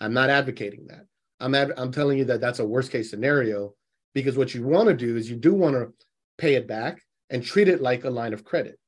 I'm 0.00 0.14
not 0.14 0.30
advocating 0.30 0.86
that. 0.86 1.06
I'm 1.40 1.54
ad- 1.54 1.74
I'm 1.76 1.90
telling 1.90 2.18
you 2.18 2.24
that 2.26 2.40
that's 2.40 2.60
a 2.60 2.64
worst 2.64 2.92
case 2.92 3.10
scenario 3.10 3.74
because 4.14 4.36
what 4.36 4.54
you 4.54 4.64
want 4.64 4.88
to 4.88 4.94
do 4.94 5.16
is 5.16 5.28
you 5.28 5.36
do 5.36 5.52
want 5.52 5.74
to 5.74 5.92
pay 6.38 6.54
it 6.54 6.68
back 6.68 7.02
and 7.30 7.42
treat 7.42 7.68
it 7.68 7.82
like 7.82 8.04
a 8.04 8.10
line 8.10 8.32
of 8.32 8.44
credit. 8.44 8.78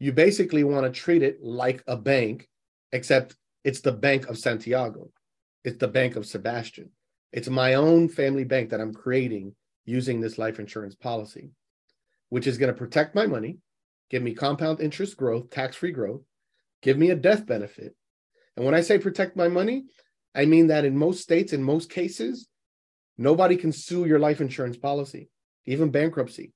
You 0.00 0.12
basically 0.12 0.64
want 0.64 0.84
to 0.84 1.00
treat 1.00 1.22
it 1.22 1.38
like 1.40 1.84
a 1.86 1.96
bank, 1.96 2.48
except 2.90 3.36
it's 3.62 3.80
the 3.80 3.92
Bank 3.92 4.28
of 4.28 4.38
Santiago. 4.38 5.10
It's 5.64 5.78
the 5.78 5.88
Bank 5.88 6.16
of 6.16 6.26
Sebastien. 6.26 6.90
It's 7.32 7.48
my 7.48 7.74
own 7.74 8.08
family 8.08 8.44
bank 8.44 8.70
that 8.70 8.80
I'm 8.80 8.92
creating 8.92 9.54
using 9.84 10.20
this 10.20 10.38
life 10.38 10.58
insurance 10.58 10.94
policy, 10.94 11.50
which 12.28 12.46
is 12.46 12.58
going 12.58 12.72
to 12.72 12.78
protect 12.78 13.14
my 13.14 13.26
money, 13.26 13.58
give 14.10 14.22
me 14.22 14.34
compound 14.34 14.80
interest 14.80 15.16
growth, 15.16 15.50
tax 15.50 15.76
free 15.76 15.92
growth, 15.92 16.22
give 16.82 16.98
me 16.98 17.10
a 17.10 17.16
death 17.16 17.46
benefit. 17.46 17.94
And 18.56 18.64
when 18.64 18.74
I 18.74 18.80
say 18.82 18.98
protect 18.98 19.36
my 19.36 19.48
money, 19.48 19.84
I 20.34 20.44
mean 20.44 20.68
that 20.68 20.84
in 20.84 20.96
most 20.96 21.20
states, 21.22 21.52
in 21.52 21.62
most 21.62 21.90
cases, 21.90 22.48
nobody 23.18 23.56
can 23.56 23.72
sue 23.72 24.04
your 24.04 24.18
life 24.18 24.40
insurance 24.40 24.76
policy, 24.76 25.28
even 25.66 25.90
bankruptcy. 25.90 26.52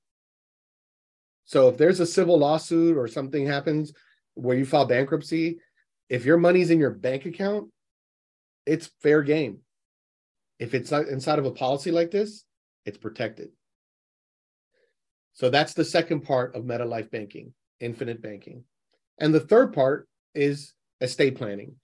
So 1.45 1.69
if 1.69 1.77
there's 1.77 1.99
a 1.99 2.05
civil 2.05 2.37
lawsuit 2.37 2.97
or 2.97 3.07
something 3.07 3.45
happens 3.45 3.93
where 4.33 4.57
you 4.57 4.65
file 4.65 4.85
bankruptcy, 4.85 5.59
if 6.09 6.25
your 6.25 6.37
money's 6.37 6.69
in 6.69 6.79
your 6.79 6.91
bank 6.91 7.25
account, 7.25 7.69
it's 8.65 8.89
fair 9.01 9.21
game. 9.21 9.59
If 10.59 10.73
it's 10.73 10.91
inside 10.91 11.39
of 11.39 11.45
a 11.45 11.51
policy 11.51 11.91
like 11.91 12.11
this, 12.11 12.43
it's 12.87 12.97
protected. 12.97 13.49
So 15.33 15.49
that's 15.49 15.73
the 15.73 15.85
second 15.85 16.21
part 16.21 16.55
of 16.55 16.65
meta 16.65 16.85
life 16.85 17.11
banking, 17.11 17.53
infinite 17.79 18.21
banking. 18.21 18.63
And 19.19 19.33
the 19.33 19.41
third 19.41 19.73
part 19.73 20.07
is 20.33 20.73
estate 21.01 21.37
planning, 21.37 21.75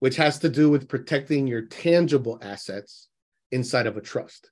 which 0.00 0.16
has 0.16 0.38
to 0.40 0.48
do 0.48 0.70
with 0.70 0.88
protecting 0.88 1.46
your 1.46 1.66
tangible 1.66 2.38
assets 2.42 3.08
inside 3.52 3.86
of 3.86 3.96
a 3.96 4.00
trust. 4.00 4.50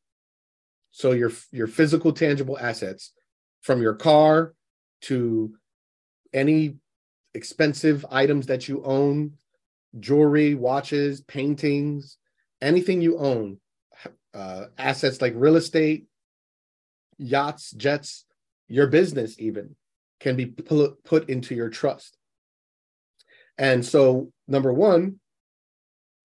So 0.91 1.13
your 1.13 1.33
your 1.53 1.67
physical 1.67 2.13
tangible 2.13 2.59
assets 2.59 3.13
from 3.63 3.81
your 3.81 3.95
car 3.95 4.55
to 5.03 5.55
any 6.33 6.77
expensive 7.35 8.05
items 8.11 8.47
that 8.47 8.69
you 8.69 8.83
own, 8.85 9.33
jewelry, 9.99 10.55
watches, 10.55 11.23
paintings, 11.23 12.19
anything 12.61 13.01
you 13.01 13.19
own 13.19 13.59
uh, 14.39 14.67
assets 14.79 15.21
like 15.21 15.33
real 15.37 15.57
estate, 15.57 16.07
yachts, 17.19 17.73
jets, 17.73 18.25
your 18.69 18.87
business 18.87 19.35
even 19.39 19.75
can 20.21 20.37
be 20.37 20.47
put, 20.47 21.29
into 21.29 21.55
your 21.55 21.69
trust. 21.69 22.17
And 23.57 23.85
so, 23.85 24.31
number 24.47 24.73
one, 24.73 25.19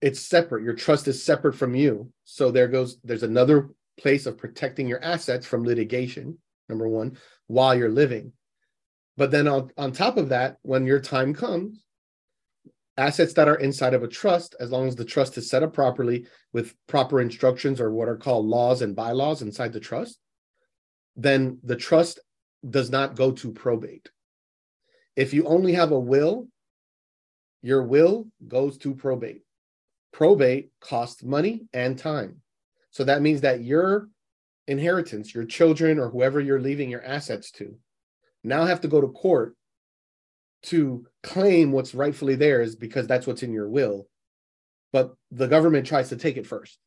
it's 0.00 0.20
separate. 0.20 0.62
Your 0.62 0.74
trust 0.74 1.08
is 1.08 1.24
separate 1.24 1.54
from 1.54 1.74
you. 1.74 2.12
So 2.24 2.50
there 2.50 2.68
goes, 2.68 2.98
there's 3.02 3.22
another 3.22 3.70
place 3.98 4.26
of 4.26 4.38
protecting 4.38 4.86
your 4.86 5.02
assets 5.02 5.46
from 5.46 5.64
litigation, 5.64 6.38
number 6.68 6.86
one, 6.86 7.18
while 7.48 7.74
you're 7.74 7.88
living. 7.88 8.32
But 9.16 9.30
then 9.30 9.48
on, 9.48 9.70
on 9.76 9.92
top 9.92 10.16
of 10.16 10.28
that, 10.28 10.58
when 10.62 10.86
your 10.86 11.00
time 11.00 11.34
comes, 11.34 11.84
assets 12.96 13.32
that 13.34 13.48
are 13.48 13.56
inside 13.56 13.94
of 13.94 14.02
a 14.02 14.08
trust, 14.08 14.54
as 14.60 14.70
long 14.70 14.86
as 14.86 14.94
the 14.94 15.04
trust 15.04 15.36
is 15.36 15.48
set 15.48 15.62
up 15.62 15.72
properly 15.72 16.26
with 16.52 16.74
proper 16.86 17.20
instructions 17.20 17.80
or 17.80 17.92
what 17.92 18.08
are 18.08 18.16
called 18.16 18.46
laws 18.46 18.82
and 18.82 18.94
bylaws 18.94 19.42
inside 19.42 19.72
the 19.72 19.80
trust, 19.80 20.18
then 21.16 21.58
the 21.62 21.76
trust 21.76 22.20
does 22.68 22.90
not 22.90 23.16
go 23.16 23.32
to 23.32 23.52
probate. 23.52 24.10
If 25.16 25.34
you 25.34 25.44
only 25.46 25.72
have 25.72 25.92
a 25.92 25.98
will, 25.98 26.48
your 27.62 27.82
will 27.82 28.26
goes 28.46 28.78
to 28.78 28.94
probate. 28.94 29.42
Probate 30.12 30.70
costs 30.80 31.22
money 31.22 31.66
and 31.72 31.98
time. 31.98 32.40
So 32.90 33.04
that 33.04 33.22
means 33.22 33.40
that 33.40 33.62
your 33.62 34.08
inheritance, 34.68 35.34
your 35.34 35.44
children, 35.44 35.98
or 35.98 36.10
whoever 36.10 36.40
you're 36.40 36.60
leaving 36.60 36.90
your 36.90 37.04
assets 37.04 37.50
to, 37.52 37.76
now 38.44 38.64
have 38.64 38.80
to 38.82 38.88
go 38.88 39.00
to 39.00 39.08
court 39.08 39.56
to 40.64 41.06
claim 41.22 41.72
what's 41.72 41.94
rightfully 41.94 42.34
theirs 42.34 42.74
because 42.74 43.06
that's 43.06 43.26
what's 43.26 43.42
in 43.42 43.52
your 43.52 43.68
will. 43.68 44.08
But 44.92 45.14
the 45.30 45.48
government 45.48 45.86
tries 45.86 46.08
to 46.08 46.16
take 46.16 46.36
it 46.36 46.46
first. 46.46 46.78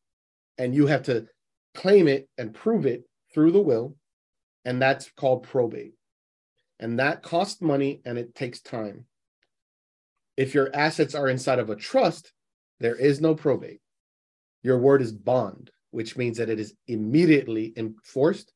And 0.56 0.74
you 0.74 0.86
have 0.86 1.04
to 1.04 1.26
claim 1.74 2.08
it 2.08 2.28
and 2.36 2.54
prove 2.54 2.86
it 2.86 3.04
through 3.32 3.52
the 3.52 3.60
will. 3.60 3.96
And 4.64 4.82
that's 4.82 5.10
called 5.16 5.44
probate. 5.44 5.94
And 6.80 6.98
that 6.98 7.22
costs 7.22 7.60
money 7.60 8.00
and 8.04 8.18
it 8.18 8.34
takes 8.34 8.60
time. 8.60 9.04
If 10.36 10.54
your 10.54 10.74
assets 10.74 11.14
are 11.14 11.28
inside 11.28 11.58
of 11.58 11.70
a 11.70 11.76
trust, 11.76 12.32
there 12.80 12.96
is 12.96 13.20
no 13.20 13.34
probate. 13.34 13.80
Your 14.62 14.78
word 14.78 15.02
is 15.02 15.12
bond, 15.12 15.70
which 15.90 16.16
means 16.16 16.38
that 16.38 16.50
it 16.50 16.60
is 16.60 16.74
immediately 16.86 17.72
enforced. 17.76 18.52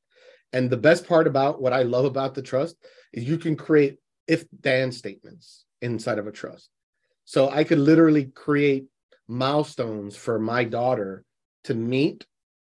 And 0.53 0.69
the 0.69 0.77
best 0.77 1.07
part 1.07 1.27
about 1.27 1.61
what 1.61 1.73
I 1.73 1.83
love 1.83 2.05
about 2.05 2.35
the 2.35 2.43
trust 2.43 2.77
is 3.13 3.25
you 3.25 3.39
can 3.39 3.57
create 3.57 3.99
if 4.33 4.47
then 4.63 4.91
statements 4.91 5.67
inside 5.83 6.19
of 6.19 6.27
a 6.27 6.33
trust. 6.33 6.71
So 7.27 7.51
I 7.51 7.65
could 7.65 7.79
literally 7.79 8.25
create 8.25 8.87
milestones 9.29 10.17
for 10.17 10.39
my 10.39 10.65
daughter 10.65 11.23
to 11.65 11.75
meet 11.75 12.25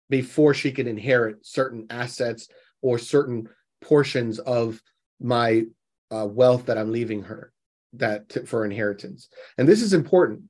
before 0.10 0.54
she 0.54 0.72
can 0.72 0.88
inherit 0.88 1.46
certain 1.46 1.86
assets 1.90 2.48
or 2.82 2.98
certain 2.98 3.50
portions 3.82 4.40
of 4.40 4.82
my 5.20 5.64
uh, 6.12 6.26
wealth 6.26 6.68
that 6.68 6.78
I'm 6.78 6.94
leaving 6.94 7.24
her 7.24 7.52
that 7.94 8.30
t- 8.30 8.46
for 8.46 8.64
inheritance. 8.64 9.28
And 9.58 9.68
this 9.68 9.82
is 9.82 9.94
important 9.94 10.44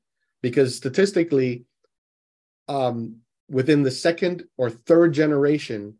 because 0.43 0.78
statistically, 0.78 1.65
um, 2.67 3.15
within 3.50 3.82
the 3.82 3.98
second 4.08 4.43
or 4.58 4.69
third 4.69 5.13
generation 5.13 5.95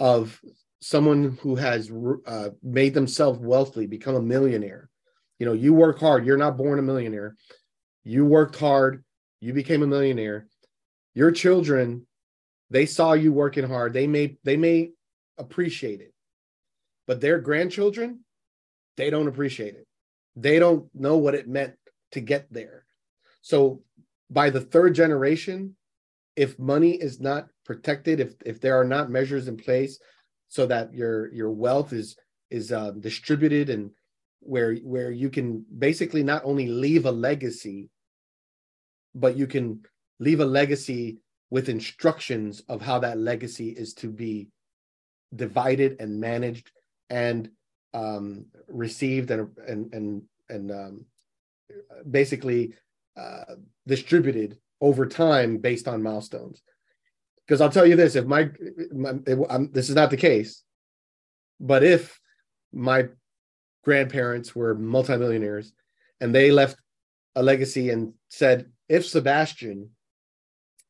of 0.00 0.40
someone 0.80 1.38
who 1.42 1.56
has 1.56 1.90
uh, 2.26 2.50
made 2.62 2.94
themselves 2.94 3.38
wealthy, 3.40 3.86
become 3.86 4.14
a 4.14 4.22
millionaire. 4.22 4.88
You 5.38 5.46
know, 5.46 5.52
you 5.52 5.74
work 5.74 5.98
hard. 6.00 6.26
You're 6.26 6.36
not 6.36 6.56
born 6.56 6.78
a 6.78 6.82
millionaire. 6.82 7.36
You 8.04 8.24
worked 8.24 8.56
hard. 8.56 9.04
You 9.40 9.52
became 9.52 9.82
a 9.82 9.86
millionaire. 9.86 10.46
Your 11.14 11.30
children, 11.30 12.06
they 12.70 12.86
saw 12.86 13.12
you 13.12 13.32
working 13.32 13.66
hard. 13.66 13.92
They 13.92 14.06
may 14.06 14.36
they 14.44 14.56
may 14.56 14.90
appreciate 15.36 16.00
it, 16.00 16.12
but 17.06 17.20
their 17.20 17.38
grandchildren, 17.38 18.24
they 18.96 19.10
don't 19.10 19.28
appreciate 19.28 19.74
it. 19.74 19.86
They 20.36 20.58
don't 20.58 20.88
know 20.94 21.16
what 21.16 21.34
it 21.34 21.48
meant 21.48 21.74
to 22.12 22.20
get 22.20 22.52
there. 22.52 22.84
So 23.42 23.82
by 24.30 24.50
the 24.50 24.60
third 24.60 24.94
generation, 24.94 25.76
if 26.36 26.58
money 26.58 26.92
is 26.92 27.20
not 27.20 27.48
protected, 27.64 28.20
if 28.20 28.34
if 28.44 28.60
there 28.60 28.78
are 28.78 28.84
not 28.84 29.10
measures 29.10 29.48
in 29.48 29.56
place 29.56 29.98
so 30.48 30.66
that 30.66 30.92
your 30.94 31.32
your 31.32 31.50
wealth 31.50 31.92
is 31.92 32.16
is 32.50 32.72
uh, 32.72 32.92
distributed 32.92 33.70
and 33.70 33.90
where 34.40 34.74
where 34.76 35.10
you 35.10 35.30
can 35.30 35.64
basically 35.78 36.22
not 36.22 36.42
only 36.44 36.68
leave 36.68 37.06
a 37.06 37.12
legacy 37.12 37.90
but 39.14 39.36
you 39.36 39.46
can 39.46 39.80
leave 40.20 40.40
a 40.40 40.44
legacy 40.44 41.18
with 41.50 41.68
instructions 41.68 42.62
of 42.68 42.80
how 42.82 42.98
that 42.98 43.18
legacy 43.18 43.70
is 43.70 43.94
to 43.94 44.08
be 44.08 44.48
divided 45.34 45.96
and 46.00 46.20
managed 46.20 46.70
and 47.10 47.50
um, 47.94 48.46
received 48.68 49.30
and 49.30 49.48
and 49.66 49.92
and 49.94 50.22
and 50.48 50.70
um, 50.70 51.04
basically 52.10 52.74
uh, 53.16 53.54
distributed 53.86 54.58
over 54.80 55.06
time 55.06 55.58
based 55.58 55.88
on 55.88 56.02
milestones. 56.02 56.62
Because 57.48 57.62
I'll 57.62 57.70
tell 57.70 57.86
you 57.86 57.96
this: 57.96 58.14
if 58.14 58.26
my, 58.26 58.50
my 58.92 59.14
it, 59.26 59.72
this 59.72 59.88
is 59.88 59.94
not 59.94 60.10
the 60.10 60.18
case, 60.18 60.62
but 61.58 61.82
if 61.82 62.20
my 62.72 63.08
grandparents 63.84 64.54
were 64.54 64.74
multimillionaires 64.74 65.72
and 66.20 66.34
they 66.34 66.50
left 66.50 66.76
a 67.34 67.42
legacy 67.42 67.88
and 67.88 68.12
said, 68.28 68.66
if 68.88 69.06
Sebastien 69.06 69.90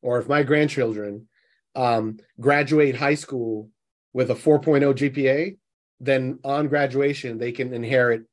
or 0.01 0.19
if 0.19 0.27
my 0.27 0.43
grandchildren 0.43 1.27
um, 1.75 2.17
graduate 2.39 2.95
high 2.95 3.15
school 3.15 3.69
with 4.11 4.31
a 4.31 4.35
4.0 4.35 4.93
GPA, 4.95 5.57
then 6.01 6.39
on 6.43 6.67
graduation 6.67 7.37
they 7.37 7.51
can 7.51 7.73
inherit 7.73 8.23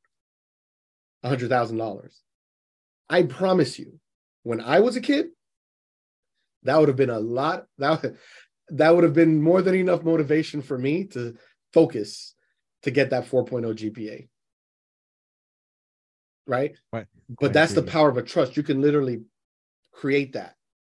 $100,000. 1.24 2.20
I 3.08 3.22
promise 3.22 3.78
you, 3.78 4.00
when 4.42 4.60
I 4.60 4.80
was 4.80 4.96
a 4.96 5.00
kid, 5.00 5.26
that 6.66 6.78
would 6.78 6.88
have 6.88 6.96
been 6.96 7.10
a 7.10 7.18
lot. 7.18 7.66
That, 7.78 8.14
that 8.68 8.94
would 8.94 9.04
have 9.04 9.14
been 9.14 9.42
more 9.42 9.62
than 9.62 9.74
enough 9.74 10.02
motivation 10.02 10.62
for 10.62 10.76
me 10.76 11.04
to 11.08 11.36
focus 11.72 12.34
to 12.82 12.90
get 12.90 13.10
that 13.10 13.28
4.0 13.28 13.74
GPA. 13.74 14.28
Right? 16.46 16.76
Right. 16.92 17.06
But 17.40 17.52
that's 17.52 17.72
the 17.72 17.82
power 17.82 18.08
of 18.08 18.16
a 18.16 18.22
trust. 18.22 18.56
You 18.56 18.62
can 18.62 18.80
literally 18.80 19.22
create 19.92 20.34
that 20.34 20.54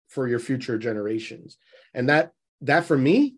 for 0.08 0.26
your 0.26 0.38
future 0.38 0.78
generations. 0.78 1.56
And 1.94 2.08
that 2.08 2.32
that 2.62 2.84
for 2.84 2.98
me, 2.98 3.36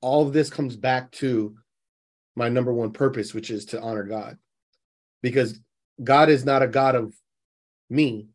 all 0.00 0.26
of 0.26 0.32
this 0.32 0.50
comes 0.50 0.76
back 0.76 1.10
to 1.12 1.56
my 2.34 2.48
number 2.48 2.72
one 2.72 2.92
purpose, 2.92 3.34
which 3.34 3.50
is 3.50 3.66
to 3.66 3.80
honor 3.80 4.04
God. 4.04 4.38
Because 5.22 5.58
God 6.02 6.28
is 6.28 6.44
not 6.44 6.62
a 6.62 6.68
God 6.68 6.94
of 6.94 7.14
me, 7.90 8.28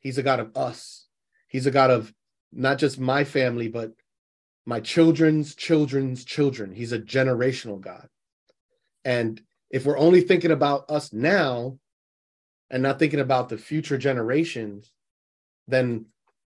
He's 0.00 0.18
a 0.18 0.22
God 0.22 0.40
of 0.40 0.56
us. 0.56 1.06
He's 1.48 1.66
a 1.66 1.70
God 1.70 1.90
of 1.90 2.12
not 2.52 2.78
just 2.78 2.98
my 2.98 3.24
family, 3.24 3.68
but 3.68 3.92
my 4.64 4.80
children's 4.80 5.54
children's 5.54 6.24
children. 6.24 6.72
He's 6.72 6.92
a 6.92 6.98
generational 6.98 7.80
God. 7.80 8.08
And 9.04 9.40
if 9.70 9.84
we're 9.84 9.98
only 9.98 10.20
thinking 10.20 10.50
about 10.50 10.90
us 10.90 11.12
now 11.12 11.78
and 12.70 12.82
not 12.82 12.98
thinking 12.98 13.20
about 13.20 13.48
the 13.48 13.58
future 13.58 13.98
generations, 13.98 14.92
then 15.66 16.06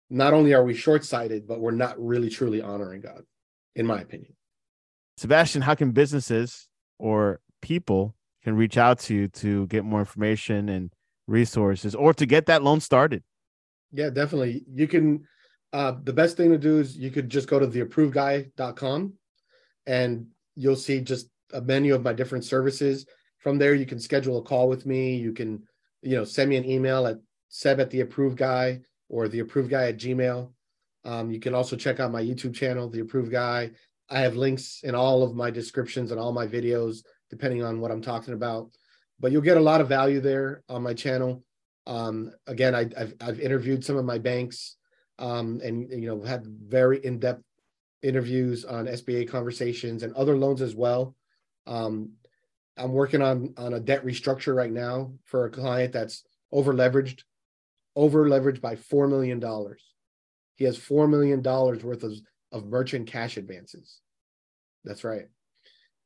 not 0.08 0.32
only 0.32 0.54
are 0.54 0.64
we 0.64 0.74
short 0.74 1.04
sighted, 1.04 1.46
but 1.46 1.60
we're 1.60 1.72
not 1.72 1.98
really 1.98 2.30
truly 2.30 2.62
honoring 2.62 3.00
God, 3.00 3.22
in 3.74 3.86
my 3.86 4.00
opinion. 4.00 4.34
Sebastien, 5.16 5.62
how 5.62 5.74
can 5.74 5.92
businesses 5.92 6.68
or 6.98 7.40
people 7.62 8.14
can 8.44 8.56
reach 8.56 8.76
out 8.76 8.98
to 9.00 9.14
you 9.14 9.28
to 9.28 9.66
get 9.66 9.84
more 9.84 10.00
information 10.00 10.68
and 10.68 10.92
resources 11.26 11.94
or 11.94 12.14
to 12.14 12.26
get 12.26 12.46
that 12.46 12.62
loan 12.62 12.80
started? 12.80 13.22
Yeah, 13.92 14.10
definitely. 14.10 14.64
You 14.72 14.88
can 14.88 15.26
uh, 15.72 15.94
the 16.04 16.12
best 16.12 16.36
thing 16.36 16.50
to 16.50 16.58
do 16.58 16.78
is 16.78 16.96
you 16.96 17.10
could 17.10 17.28
just 17.28 17.48
go 17.48 17.58
to 17.58 17.66
theapprovedguy.com 17.66 19.12
and 19.86 20.26
you'll 20.54 20.76
see 20.76 21.00
just 21.00 21.28
a 21.52 21.60
menu 21.60 21.94
of 21.94 22.02
my 22.02 22.12
different 22.12 22.44
services. 22.44 23.06
From 23.38 23.58
there, 23.58 23.74
you 23.74 23.86
can 23.86 24.00
schedule 24.00 24.38
a 24.38 24.42
call 24.42 24.68
with 24.68 24.86
me. 24.86 25.16
You 25.16 25.32
can, 25.32 25.62
you 26.02 26.16
know, 26.16 26.24
send 26.24 26.50
me 26.50 26.56
an 26.56 26.64
email 26.64 27.06
at 27.06 27.18
seb 27.48 27.80
at 27.80 27.90
the 27.90 28.00
approved 28.00 28.38
guy 28.38 28.80
or 29.08 29.28
the 29.28 29.40
approved 29.40 29.70
guy 29.70 29.88
at 29.88 29.98
gmail. 29.98 30.50
Um, 31.04 31.30
you 31.30 31.38
can 31.38 31.54
also 31.54 31.76
check 31.76 32.00
out 32.00 32.10
my 32.10 32.22
YouTube 32.22 32.54
channel, 32.54 32.88
the 32.88 33.00
approved 33.00 33.30
guy. 33.30 33.70
I 34.08 34.20
have 34.20 34.34
links 34.34 34.80
in 34.82 34.94
all 34.94 35.22
of 35.22 35.34
my 35.34 35.50
descriptions 35.50 36.10
and 36.10 36.18
all 36.18 36.32
my 36.32 36.46
videos, 36.46 37.04
depending 37.30 37.62
on 37.62 37.80
what 37.80 37.90
I'm 37.90 38.02
talking 38.02 38.34
about. 38.34 38.70
But 39.20 39.30
you'll 39.30 39.42
get 39.42 39.56
a 39.56 39.60
lot 39.60 39.80
of 39.80 39.88
value 39.88 40.20
there 40.20 40.62
on 40.68 40.82
my 40.82 40.94
channel. 40.94 41.44
Um, 41.86 42.32
again, 42.46 42.74
I, 42.74 42.88
have 42.96 43.14
I've 43.20 43.40
interviewed 43.40 43.84
some 43.84 43.96
of 43.96 44.04
my 44.04 44.18
banks 44.18 44.76
um, 45.18 45.60
and 45.62 45.90
you 45.90 46.08
know 46.08 46.22
had 46.22 46.44
very 46.46 47.04
in-depth 47.04 47.42
interviews 48.02 48.64
on 48.64 48.86
SBA 48.86 49.28
conversations 49.28 50.02
and 50.02 50.14
other 50.14 50.36
loans 50.36 50.62
as 50.62 50.74
well. 50.74 51.14
Um, 51.66 52.12
I'm 52.76 52.92
working 52.92 53.22
on 53.22 53.54
on 53.56 53.74
a 53.74 53.80
debt 53.80 54.04
restructure 54.04 54.54
right 54.54 54.72
now 54.72 55.12
for 55.24 55.46
a 55.46 55.50
client 55.50 55.92
that's 55.92 56.24
over 56.52 56.74
leveraged, 56.74 57.22
over 57.94 58.28
leveraged 58.28 58.60
by 58.60 58.76
four 58.76 59.08
million 59.08 59.40
dollars. 59.40 59.82
He 60.56 60.64
has 60.64 60.76
four 60.76 61.08
million 61.08 61.42
dollars 61.42 61.84
worth 61.84 62.02
of, 62.02 62.12
of 62.52 62.66
merchant 62.66 63.06
cash 63.06 63.36
advances. 63.36 64.00
That's 64.84 65.04
right. 65.04 65.26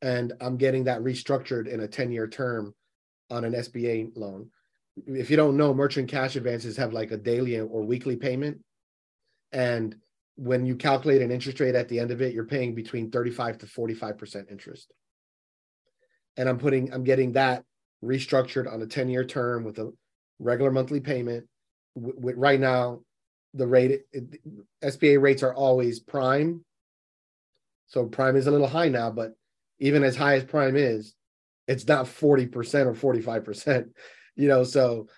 And 0.02 0.32
I'm 0.40 0.56
getting 0.56 0.84
that 0.84 1.02
restructured 1.02 1.68
in 1.68 1.80
a 1.80 1.88
10-year 1.88 2.28
term 2.28 2.74
on 3.28 3.44
an 3.44 3.52
SBA 3.52 4.12
loan. 4.16 4.50
If 5.06 5.30
you 5.30 5.36
don't 5.36 5.56
know, 5.56 5.74
merchant 5.74 6.08
cash 6.08 6.36
advances 6.36 6.76
have 6.76 6.92
like 6.92 7.10
a 7.10 7.16
daily 7.16 7.58
or 7.58 7.82
weekly 7.82 8.16
payment. 8.16 8.60
And 9.52 9.96
when 10.36 10.64
you 10.64 10.76
calculate 10.76 11.22
an 11.22 11.30
interest 11.30 11.60
rate 11.60 11.74
at 11.74 11.88
the 11.88 12.00
end 12.00 12.10
of 12.10 12.22
it, 12.22 12.32
you're 12.32 12.44
paying 12.44 12.74
between 12.74 13.10
35 13.10 13.58
to 13.58 13.66
45% 13.66 14.50
interest. 14.50 14.92
And 16.36 16.48
I'm 16.48 16.58
putting, 16.58 16.92
I'm 16.92 17.04
getting 17.04 17.32
that 17.32 17.64
restructured 18.02 18.72
on 18.72 18.80
a 18.82 18.86
10 18.86 19.08
year 19.08 19.24
term 19.24 19.64
with 19.64 19.78
a 19.78 19.92
regular 20.38 20.70
monthly 20.70 21.00
payment. 21.00 21.46
With, 21.94 22.36
right 22.36 22.58
now, 22.58 23.00
the 23.54 23.66
rate, 23.66 24.02
it, 24.12 24.40
SBA 24.82 25.20
rates 25.20 25.42
are 25.42 25.54
always 25.54 26.00
prime. 26.00 26.64
So 27.88 28.06
prime 28.06 28.36
is 28.36 28.46
a 28.46 28.50
little 28.50 28.68
high 28.68 28.88
now, 28.88 29.10
but 29.10 29.32
even 29.80 30.04
as 30.04 30.16
high 30.16 30.36
as 30.36 30.44
prime 30.44 30.76
is, 30.76 31.14
it's 31.66 31.86
not 31.86 32.06
40% 32.06 33.02
or 33.02 33.14
45%, 33.14 33.90
you 34.36 34.48
know, 34.48 34.64
so 34.64 35.08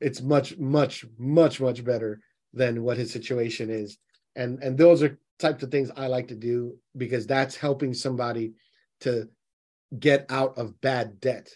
it's 0.00 0.20
much, 0.20 0.56
much, 0.58 1.04
much, 1.18 1.60
much 1.60 1.84
better 1.84 2.20
than 2.52 2.82
what 2.82 2.96
his 2.96 3.12
situation 3.12 3.70
is. 3.70 3.98
And 4.36 4.62
and 4.62 4.76
those 4.76 5.02
are 5.02 5.18
types 5.42 5.62
of 5.64 5.70
things 5.70 5.90
i 5.96 6.06
like 6.06 6.28
to 6.28 6.36
do 6.36 6.78
because 6.96 7.26
that's 7.26 7.56
helping 7.56 7.92
somebody 7.92 8.52
to 9.00 9.28
get 9.98 10.24
out 10.30 10.56
of 10.56 10.80
bad 10.80 11.20
debt 11.20 11.50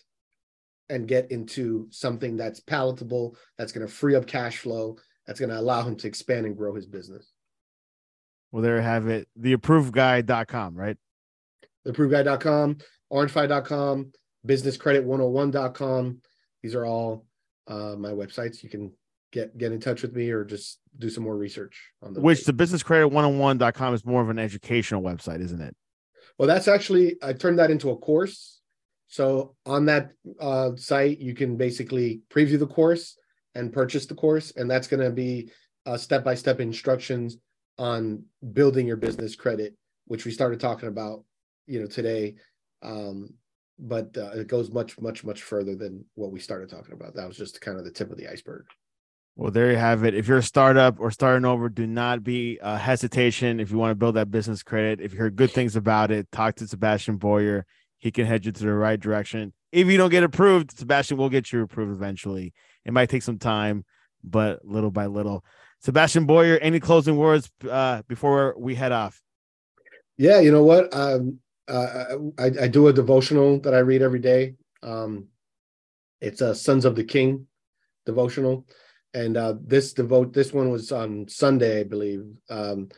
and 0.88 1.08
get 1.08 1.30
into 1.30 1.86
something 1.90 2.36
that's 2.36 2.60
palatable 2.60 3.36
that's 3.56 3.72
going 3.72 3.86
to 3.86 3.92
free 3.92 4.16
up 4.16 4.26
cash 4.26 4.58
flow 4.58 4.96
that's 5.26 5.40
going 5.40 5.50
to 5.50 5.58
allow 5.58 5.82
him 5.82 5.96
to 5.96 6.06
expand 6.06 6.46
and 6.46 6.56
grow 6.56 6.74
his 6.74 6.86
business. 6.86 7.32
Well 8.52 8.62
there 8.62 8.76
you 8.76 8.82
have 8.82 9.06
it. 9.06 9.28
theapprovedguy.com 9.40 10.74
right? 10.74 10.96
Theapprovedguy.com 11.86 12.78
orangefi.com 13.12 14.12
businesscredit101.com 14.46 16.20
these 16.62 16.74
are 16.74 16.84
all 16.84 17.26
uh, 17.68 17.94
my 17.96 18.10
websites. 18.10 18.62
You 18.62 18.68
can 18.68 18.92
get 19.32 19.56
get 19.58 19.72
in 19.72 19.80
touch 19.80 20.02
with 20.02 20.14
me 20.14 20.30
or 20.30 20.44
just 20.44 20.78
do 20.98 21.10
some 21.10 21.24
more 21.24 21.36
research 21.36 21.92
on 22.02 22.14
the 22.14 22.20
which 22.20 22.44
the 22.44 22.52
business 22.52 22.82
credit 22.82 23.08
101.com 23.08 23.92
is 23.92 24.04
more 24.04 24.22
of 24.22 24.30
an 24.30 24.38
educational 24.38 25.02
website 25.02 25.40
isn't 25.40 25.60
it? 25.60 25.74
Well 26.38 26.48
that's 26.48 26.68
actually 26.68 27.16
i 27.22 27.32
turned 27.32 27.58
that 27.58 27.70
into 27.70 27.90
a 27.90 27.96
course. 27.96 28.60
So 29.08 29.54
on 29.66 29.86
that 29.86 30.12
uh, 30.40 30.70
site 30.76 31.18
you 31.18 31.34
can 31.34 31.56
basically 31.56 32.22
preview 32.30 32.58
the 32.58 32.66
course 32.66 33.18
and 33.54 33.72
purchase 33.72 34.06
the 34.06 34.14
course 34.14 34.52
and 34.56 34.70
that's 34.70 34.88
going 34.88 35.02
to 35.02 35.10
be 35.10 35.50
uh, 35.86 35.96
step-by-step 35.96 36.60
instructions 36.60 37.36
on 37.78 38.24
building 38.52 38.86
your 38.86 38.96
business 38.96 39.36
credit 39.36 39.74
which 40.06 40.24
we 40.24 40.30
started 40.30 40.60
talking 40.60 40.88
about 40.88 41.24
you 41.66 41.80
know 41.80 41.86
today. 41.86 42.36
Um, 42.82 43.34
but 43.78 44.16
uh, 44.16 44.30
it 44.30 44.46
goes 44.46 44.70
much 44.70 45.00
much 45.00 45.24
much 45.24 45.42
further 45.42 45.76
than 45.76 46.04
what 46.14 46.30
we 46.30 46.40
started 46.40 46.68
talking 46.68 46.94
about 46.94 47.14
that 47.14 47.28
was 47.28 47.36
just 47.36 47.60
kind 47.60 47.78
of 47.78 47.84
the 47.84 47.90
tip 47.90 48.10
of 48.10 48.16
the 48.16 48.28
iceberg 48.28 48.64
well, 49.38 49.50
there 49.50 49.70
you 49.70 49.76
have 49.76 50.02
it. 50.04 50.14
If 50.14 50.28
you're 50.28 50.38
a 50.38 50.42
startup 50.42 50.98
or 50.98 51.10
starting 51.10 51.44
over, 51.44 51.68
do 51.68 51.86
not 51.86 52.24
be 52.24 52.58
a 52.62 52.78
hesitation 52.78 53.60
if 53.60 53.70
you 53.70 53.76
want 53.76 53.90
to 53.90 53.94
build 53.94 54.16
that 54.16 54.30
business 54.30 54.62
credit. 54.62 54.98
If 55.02 55.12
you 55.12 55.18
heard 55.18 55.36
good 55.36 55.50
things 55.50 55.76
about 55.76 56.10
it, 56.10 56.32
talk 56.32 56.56
to 56.56 56.66
Sebastien 56.66 57.18
Boyer. 57.18 57.66
He 57.98 58.10
can 58.10 58.24
head 58.24 58.46
you 58.46 58.52
to 58.52 58.64
the 58.64 58.72
right 58.72 58.98
direction. 58.98 59.52
If 59.72 59.88
you 59.88 59.98
don't 59.98 60.08
get 60.10 60.22
approved, 60.22 60.78
Sebastien 60.78 61.18
will 61.18 61.28
get 61.28 61.52
you 61.52 61.60
approved 61.60 61.92
eventually. 61.92 62.54
It 62.86 62.94
might 62.94 63.10
take 63.10 63.22
some 63.22 63.38
time, 63.38 63.84
but 64.24 64.64
little 64.64 64.90
by 64.90 65.04
little. 65.04 65.44
Sebastien 65.80 66.24
Boyer, 66.24 66.56
any 66.56 66.80
closing 66.80 67.18
words 67.18 67.50
uh, 67.70 68.00
before 68.08 68.54
we 68.56 68.74
head 68.74 68.92
off? 68.92 69.20
Yeah, 70.16 70.40
you 70.40 70.50
know 70.50 70.62
what? 70.64 70.88
Um, 70.94 71.40
uh, 71.68 72.16
I, 72.38 72.44
I, 72.62 72.68
do 72.68 72.88
a 72.88 72.92
devotional 72.92 73.60
that 73.60 73.74
I 73.74 73.78
read 73.78 74.02
every 74.02 74.20
day. 74.20 74.54
Um, 74.82 75.26
it's 76.20 76.40
a 76.40 76.54
Sons 76.54 76.84
of 76.84 76.94
the 76.94 77.04
King 77.04 77.46
devotional 78.04 78.66
and 79.16 79.38
uh, 79.38 79.54
this 79.64 79.94
devote 79.94 80.34
this 80.34 80.52
one 80.52 80.70
was 80.70 80.92
on 80.92 81.26
Sunday, 81.26 81.80
I 81.80 81.84
believe, 81.84 82.22
um, 82.50 82.90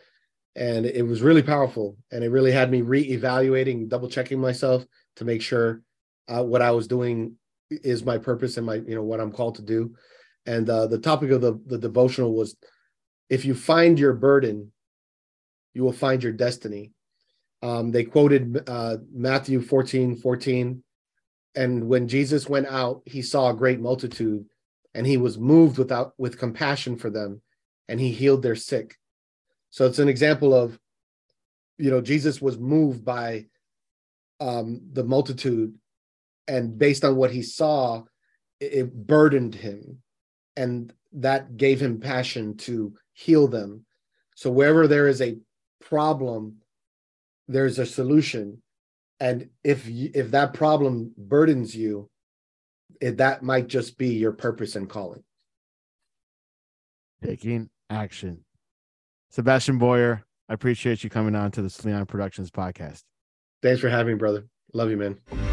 and 0.56 0.84
it 0.84 1.06
was 1.06 1.22
really 1.22 1.44
powerful, 1.44 1.96
and 2.10 2.24
it 2.24 2.30
really 2.30 2.50
had 2.50 2.72
me 2.72 2.82
re-evaluating, 2.82 3.86
double 3.86 4.08
checking 4.08 4.40
myself 4.40 4.84
to 5.14 5.24
make 5.24 5.40
sure 5.40 5.80
uh, 6.26 6.42
what 6.42 6.60
I 6.60 6.72
was 6.72 6.88
doing 6.88 7.36
is 7.70 8.04
my 8.04 8.18
purpose 8.18 8.56
and 8.56 8.66
my 8.66 8.74
you 8.74 8.96
know 8.96 9.04
what 9.04 9.20
I'm 9.20 9.30
called 9.30 9.54
to 9.56 9.62
do, 9.62 9.94
And 10.44 10.68
uh, 10.68 10.88
the 10.88 10.98
topic 10.98 11.30
of 11.30 11.40
the, 11.40 11.60
the 11.66 11.78
devotional 11.78 12.34
was 12.34 12.56
if 13.30 13.44
you 13.44 13.54
find 13.54 13.96
your 13.96 14.14
burden, 14.14 14.72
you 15.72 15.84
will 15.84 15.92
find 15.92 16.20
your 16.20 16.32
destiny. 16.32 16.90
Um, 17.62 17.90
they 17.90 18.04
quoted 18.04 18.68
uh, 18.68 18.98
Matthew 19.12 19.60
14 19.60 20.16
14. 20.16 20.82
And 21.54 21.88
when 21.88 22.06
Jesus 22.06 22.48
went 22.48 22.66
out, 22.66 23.02
he 23.04 23.22
saw 23.22 23.50
a 23.50 23.56
great 23.56 23.80
multitude 23.80 24.46
and 24.94 25.06
he 25.06 25.16
was 25.16 25.38
moved 25.38 25.78
without 25.78 26.12
with 26.18 26.38
compassion 26.38 26.96
for 26.96 27.10
them 27.10 27.42
and 27.88 27.98
he 27.98 28.12
healed 28.12 28.42
their 28.42 28.54
sick. 28.54 28.96
So 29.70 29.86
it's 29.86 29.98
an 29.98 30.08
example 30.08 30.54
of, 30.54 30.78
you 31.78 31.90
know, 31.90 32.00
Jesus 32.00 32.40
was 32.40 32.58
moved 32.58 33.04
by 33.04 33.46
um, 34.40 34.80
the 34.92 35.04
multitude 35.04 35.74
and 36.46 36.78
based 36.78 37.04
on 37.04 37.16
what 37.16 37.30
he 37.30 37.42
saw, 37.42 38.04
it, 38.60 38.72
it 38.72 39.06
burdened 39.06 39.54
him 39.54 40.02
and 40.56 40.92
that 41.12 41.56
gave 41.56 41.80
him 41.80 42.00
passion 42.00 42.56
to 42.56 42.94
heal 43.12 43.48
them. 43.48 43.84
So 44.34 44.50
wherever 44.50 44.86
there 44.86 45.08
is 45.08 45.20
a 45.20 45.38
problem, 45.80 46.56
there's 47.48 47.78
a 47.78 47.86
solution. 47.86 48.62
And 49.20 49.48
if 49.64 49.88
if 49.88 50.30
that 50.30 50.54
problem 50.54 51.12
burdens 51.16 51.74
you, 51.74 52.08
it, 53.00 53.16
that 53.16 53.42
might 53.42 53.66
just 53.66 53.98
be 53.98 54.14
your 54.14 54.32
purpose 54.32 54.76
and 54.76 54.88
calling. 54.88 55.24
Taking 57.24 57.68
action. 57.90 58.44
Sebastien 59.30 59.78
Boyer, 59.78 60.24
I 60.48 60.54
appreciate 60.54 61.02
you 61.02 61.10
coming 61.10 61.34
on 61.34 61.50
to 61.52 61.62
the 61.62 61.70
Sleon 61.70 62.06
Productions 62.06 62.50
podcast. 62.50 63.02
Thanks 63.60 63.80
for 63.80 63.88
having 63.88 64.14
me, 64.14 64.18
brother. 64.18 64.46
Love 64.72 64.90
you, 64.90 64.96
man. 64.96 65.47